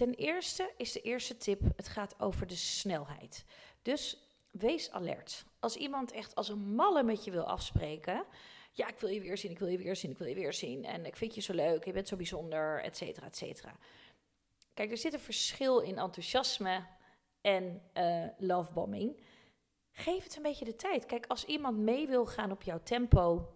Ten 0.00 0.14
eerste 0.14 0.72
is 0.76 0.92
de 0.92 1.00
eerste 1.00 1.36
tip, 1.36 1.60
het 1.76 1.88
gaat 1.88 2.20
over 2.20 2.46
de 2.46 2.56
snelheid. 2.56 3.44
Dus 3.82 4.18
wees 4.50 4.90
alert. 4.90 5.44
Als 5.58 5.76
iemand 5.76 6.12
echt 6.12 6.34
als 6.34 6.48
een 6.48 6.74
malle 6.74 7.02
met 7.02 7.24
je 7.24 7.30
wil 7.30 7.44
afspreken, 7.46 8.24
ja, 8.72 8.88
ik 8.88 8.98
wil 8.98 9.08
je 9.08 9.20
weer 9.20 9.38
zien, 9.38 9.50
ik 9.50 9.58
wil 9.58 9.68
je 9.68 9.78
weer 9.78 9.96
zien, 9.96 10.10
ik 10.10 10.18
wil 10.18 10.26
je 10.26 10.34
weer 10.34 10.52
zien. 10.52 10.84
En 10.84 11.06
ik 11.06 11.16
vind 11.16 11.34
je 11.34 11.40
zo 11.40 11.54
leuk, 11.54 11.84
je 11.84 11.92
bent 11.92 12.08
zo 12.08 12.16
bijzonder, 12.16 12.82
et 12.82 12.96
cetera, 12.96 13.26
et 13.26 13.36
cetera. 13.36 13.76
Kijk, 14.74 14.90
er 14.90 14.96
zit 14.96 15.12
een 15.12 15.20
verschil 15.20 15.78
in 15.78 15.98
enthousiasme 15.98 16.86
en 17.40 17.82
uh, 17.94 18.26
lovebombing. 18.38 19.20
Geef 19.90 20.24
het 20.24 20.36
een 20.36 20.42
beetje 20.42 20.64
de 20.64 20.76
tijd. 20.76 21.06
Kijk, 21.06 21.26
als 21.26 21.44
iemand 21.44 21.78
mee 21.78 22.06
wil 22.06 22.26
gaan 22.26 22.50
op 22.50 22.62
jouw 22.62 22.80
tempo, 22.82 23.52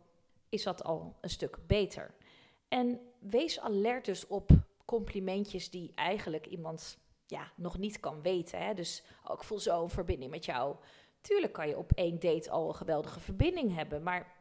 is 0.49 0.63
dat 0.63 0.85
al 0.85 1.17
een 1.21 1.31
stuk 1.31 1.59
beter. 1.67 2.15
En 2.69 3.01
wees 3.19 3.61
alert 3.61 4.05
dus 4.05 4.27
op 4.27 4.51
complimentjes 4.85 5.71
die 5.71 5.93
eigenlijk 5.95 6.47
iemand 6.47 6.99
ja, 7.27 7.53
nog 7.57 7.79
niet 7.79 8.01
kan 8.01 8.23
weten. 8.23 8.59
Hè? 8.59 8.75
Dus 8.75 9.03
oh, 9.25 9.33
ik 9.35 9.43
voel 9.43 9.59
zo 9.59 9.83
een 9.83 9.91
verbinding 9.91 10.31
met 10.31 10.45
jou. 10.45 10.77
Tuurlijk 11.21 11.53
kan 11.53 11.69
je 11.69 11.79
op 11.79 11.93
één 11.93 12.19
date 12.19 12.51
al 12.51 12.69
een 12.69 12.75
geweldige 12.75 13.21
verbinding 13.21 13.75
hebben, 13.75 14.03
maar 14.03 14.33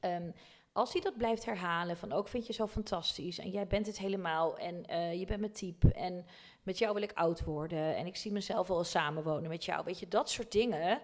ehm, 0.00 0.30
als 0.72 0.92
hij 0.92 1.02
dat 1.02 1.16
blijft 1.16 1.44
herhalen 1.44 1.96
van 1.96 2.12
ook 2.12 2.28
vind 2.28 2.46
je 2.46 2.52
zo 2.52 2.66
fantastisch 2.66 3.38
en 3.38 3.50
jij 3.50 3.66
bent 3.66 3.86
het 3.86 3.98
helemaal 3.98 4.56
en 4.56 4.90
uh, 4.90 5.14
je 5.14 5.26
bent 5.26 5.40
mijn 5.40 5.52
type 5.52 5.92
en 5.92 6.26
met 6.62 6.78
jou 6.78 6.94
wil 6.94 7.02
ik 7.02 7.12
oud 7.12 7.44
worden 7.44 7.96
en 7.96 8.06
ik 8.06 8.16
zie 8.16 8.32
mezelf 8.32 8.68
wel 8.68 8.84
samenwonen 8.84 9.48
met 9.48 9.64
jou. 9.64 9.84
Weet 9.84 9.98
je, 9.98 10.08
dat 10.08 10.30
soort 10.30 10.52
dingen 10.52 11.02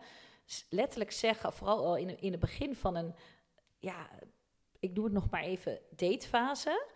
letterlijk 0.71 1.13
zeggen, 1.13 1.53
vooral 1.53 1.85
al 1.85 1.97
in, 1.97 2.21
in 2.21 2.31
het 2.31 2.41
begin 2.41 2.75
van 2.75 2.97
een, 2.97 3.15
ja, 3.79 4.11
ik 4.79 4.95
doe 4.95 5.05
het 5.05 5.13
nog 5.13 5.31
maar 5.31 5.43
even, 5.43 5.81
datefase, 5.91 6.87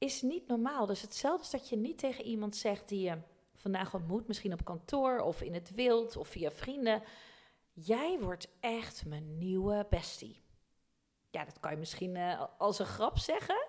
is 0.00 0.22
niet 0.22 0.46
normaal. 0.46 0.86
Dus 0.86 1.02
hetzelfde 1.02 1.40
als 1.40 1.50
dat 1.50 1.68
je 1.68 1.76
niet 1.76 1.98
tegen 1.98 2.24
iemand 2.24 2.56
zegt 2.56 2.88
die 2.88 3.00
je 3.00 3.18
vandaag 3.56 3.94
ontmoet, 3.94 4.26
misschien 4.26 4.52
op 4.52 4.64
kantoor 4.64 5.20
of 5.20 5.42
in 5.42 5.54
het 5.54 5.74
wild 5.74 6.16
of 6.16 6.28
via 6.28 6.50
vrienden. 6.50 7.02
Jij 7.72 8.18
wordt 8.20 8.48
echt 8.60 9.06
mijn 9.06 9.38
nieuwe 9.38 9.86
bestie. 9.90 10.42
Ja, 11.30 11.44
dat 11.44 11.60
kan 11.60 11.70
je 11.70 11.76
misschien 11.76 12.14
uh, 12.14 12.44
als 12.58 12.78
een 12.78 12.86
grap 12.86 13.18
zeggen, 13.18 13.66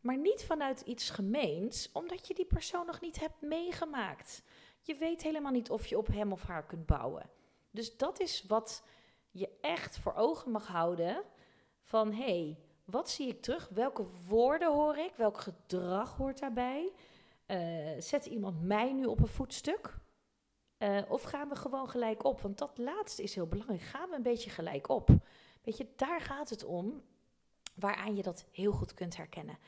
maar 0.00 0.18
niet 0.18 0.44
vanuit 0.44 0.80
iets 0.80 1.10
gemeens, 1.10 1.92
omdat 1.92 2.26
je 2.26 2.34
die 2.34 2.46
persoon 2.46 2.86
nog 2.86 3.00
niet 3.00 3.20
hebt 3.20 3.40
meegemaakt. 3.40 4.42
Je 4.80 4.94
weet 4.94 5.22
helemaal 5.22 5.52
niet 5.52 5.70
of 5.70 5.86
je 5.86 5.98
op 5.98 6.06
hem 6.06 6.32
of 6.32 6.42
haar 6.42 6.66
kunt 6.66 6.86
bouwen. 6.86 7.30
Dus 7.70 7.96
dat 7.96 8.20
is 8.20 8.44
wat 8.46 8.84
je 9.30 9.50
echt 9.60 9.98
voor 9.98 10.14
ogen 10.14 10.50
mag 10.50 10.66
houden 10.66 11.24
van 11.80 12.12
hé, 12.12 12.24
hey, 12.24 12.58
wat 12.84 13.10
zie 13.10 13.28
ik 13.28 13.42
terug? 13.42 13.68
Welke 13.68 14.06
woorden 14.28 14.72
hoor 14.72 14.96
ik? 14.96 15.12
Welk 15.16 15.38
gedrag 15.38 16.16
hoort 16.16 16.38
daarbij? 16.38 16.92
Uh, 17.46 17.90
zet 17.98 18.26
iemand 18.26 18.62
mij 18.62 18.92
nu 18.92 19.04
op 19.04 19.20
een 19.20 19.28
voetstuk? 19.28 19.94
Uh, 20.78 20.98
of 21.08 21.22
gaan 21.22 21.48
we 21.48 21.56
gewoon 21.56 21.88
gelijk 21.88 22.24
op? 22.24 22.40
Want 22.40 22.58
dat 22.58 22.78
laatste 22.78 23.22
is 23.22 23.34
heel 23.34 23.46
belangrijk. 23.46 23.82
Gaan 23.82 24.08
we 24.10 24.16
een 24.16 24.22
beetje 24.22 24.50
gelijk 24.50 24.88
op? 24.88 25.08
Weet 25.62 25.76
je, 25.76 25.86
daar 25.96 26.20
gaat 26.20 26.50
het 26.50 26.64
om, 26.64 27.02
waaraan 27.74 28.16
je 28.16 28.22
dat 28.22 28.44
heel 28.52 28.72
goed 28.72 28.94
kunt 28.94 29.16
herkennen. 29.16 29.58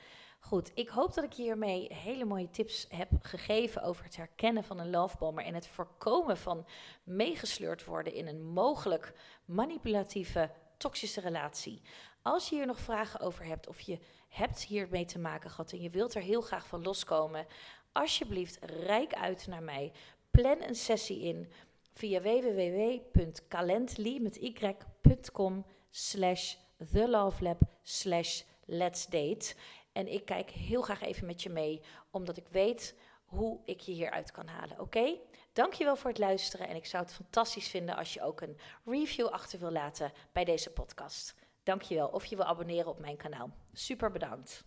Goed, 0.41 0.71
ik 0.75 0.89
hoop 0.89 1.15
dat 1.15 1.25
ik 1.25 1.35
hiermee 1.35 1.95
hele 1.95 2.25
mooie 2.25 2.51
tips 2.51 2.87
heb 2.89 3.09
gegeven 3.21 3.83
over 3.83 4.05
het 4.05 4.17
herkennen 4.17 4.65
van 4.65 4.79
een 4.79 4.91
lovebomber 4.91 5.45
en 5.45 5.55
het 5.55 5.67
voorkomen 5.67 6.37
van 6.37 6.67
meegesleurd 7.05 7.85
worden 7.85 8.13
in 8.13 8.27
een 8.27 8.43
mogelijk 8.43 9.13
manipulatieve, 9.45 10.51
toxische 10.77 11.21
relatie. 11.21 11.83
Als 12.27 12.49
je 12.49 12.55
hier 12.55 12.67
nog 12.67 12.81
vragen 12.81 13.21
over 13.21 13.45
hebt 13.45 13.69
of 13.69 13.81
je 13.81 13.99
hebt 14.29 14.65
hiermee 14.65 15.05
te 15.05 15.19
maken 15.19 15.51
gehad 15.51 15.73
en 15.73 15.81
je 15.81 15.91
wilt 15.91 16.15
er 16.15 16.23
heel 16.23 16.41
graag 16.41 16.67
van 16.67 16.83
loskomen, 16.83 17.47
alsjeblieft 17.93 18.59
rijk 18.65 19.15
uit 19.15 19.47
naar 19.47 19.63
mij. 19.63 19.93
Plan 20.31 20.63
een 20.63 20.75
sessie 20.75 21.21
in 21.21 21.53
via 21.93 22.21
www.calendly 22.21 24.19
met 24.21 24.37
y.com 24.37 25.67
slash 25.91 26.55
thelovelab 26.93 27.61
slash 27.83 28.43
let's 28.65 29.07
date. 29.07 29.55
En 29.93 30.13
ik 30.13 30.25
kijk 30.25 30.51
heel 30.51 30.83
graag 30.83 31.03
even 31.03 31.27
met 31.27 31.43
je 31.43 31.51
mee, 31.51 31.81
omdat 32.11 32.37
ik 32.37 32.49
weet 32.49 32.95
hoe 33.25 33.61
ik 33.65 33.81
je 33.81 33.93
hieruit 33.93 34.31
kan 34.31 34.47
halen. 34.47 34.81
Oké? 34.81 35.17
Dankjewel 35.53 35.97
voor 35.97 36.11
het 36.11 36.19
luisteren 36.19 36.69
en 36.69 36.77
ik 36.77 36.87
zou 36.87 37.05
het 37.05 37.15
fantastisch 37.15 37.69
vinden 37.69 37.97
als 37.97 38.15
je 38.15 38.23
ook 38.23 38.41
een 38.41 38.59
review 38.85 39.27
achter 39.27 39.59
wil 39.59 39.73
laten 39.73 40.13
bij 40.33 40.45
deze 40.45 40.71
podcast. 40.71 41.35
Dankjewel. 41.67 42.07
Of 42.07 42.25
je 42.25 42.37
wil 42.37 42.45
abonneren 42.45 42.87
op 42.87 43.01
mijn 43.01 43.17
kanaal. 43.17 43.51
Super 43.73 44.11
bedankt. 44.11 44.65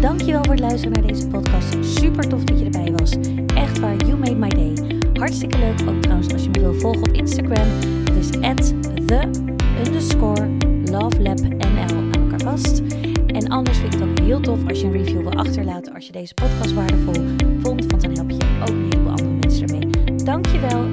Dankjewel 0.00 0.44
voor 0.44 0.52
het 0.52 0.60
luisteren 0.60 0.92
naar 0.92 1.12
deze 1.12 1.28
podcast. 1.28 1.84
Super 1.84 2.28
tof 2.28 2.44
dat 2.44 2.58
je 2.58 2.64
erbij 2.64 2.92
was. 2.92 3.12
Echt 3.54 3.78
waar, 3.78 3.96
you 3.96 4.16
made 4.16 4.34
my 4.34 4.48
day. 4.48 5.00
Hartstikke 5.12 5.58
leuk 5.58 5.80
ook 5.88 6.02
trouwens 6.02 6.32
als 6.32 6.42
je 6.42 6.50
me 6.50 6.60
wil 6.60 6.74
volgen 6.74 7.08
op 7.08 7.12
Instagram. 7.12 7.80
Dat 8.04 8.16
is 8.16 8.40
at 8.40 8.74
the 9.06 9.30
underscore 9.86 10.56
lovelabnl 10.84 11.60
aan 11.60 12.12
elkaar 12.12 12.40
vast. 12.40 12.80
En 13.26 13.48
anders 13.48 13.78
vind 13.78 13.94
ik 13.94 14.00
het 14.00 14.08
ook 14.08 14.18
heel 14.18 14.40
tof 14.40 14.68
als 14.68 14.80
je 14.80 14.86
een 14.86 14.92
review 14.92 15.20
wil 15.20 15.32
achterlaten 15.32 15.94
als 15.94 16.06
je 16.06 16.12
deze 16.12 16.34
podcast 16.34 16.74
waardevol 16.74 17.14
vond. 17.60 17.86
Want 17.86 18.02
dan 18.02 18.14
help 18.14 18.30
je 18.30 18.60
ook 18.60 18.68
een 18.68 18.84
heleboel 18.84 19.10
andere 19.10 19.30
mensen 19.30 19.66
ermee. 19.66 20.16
Dankjewel 20.24 20.91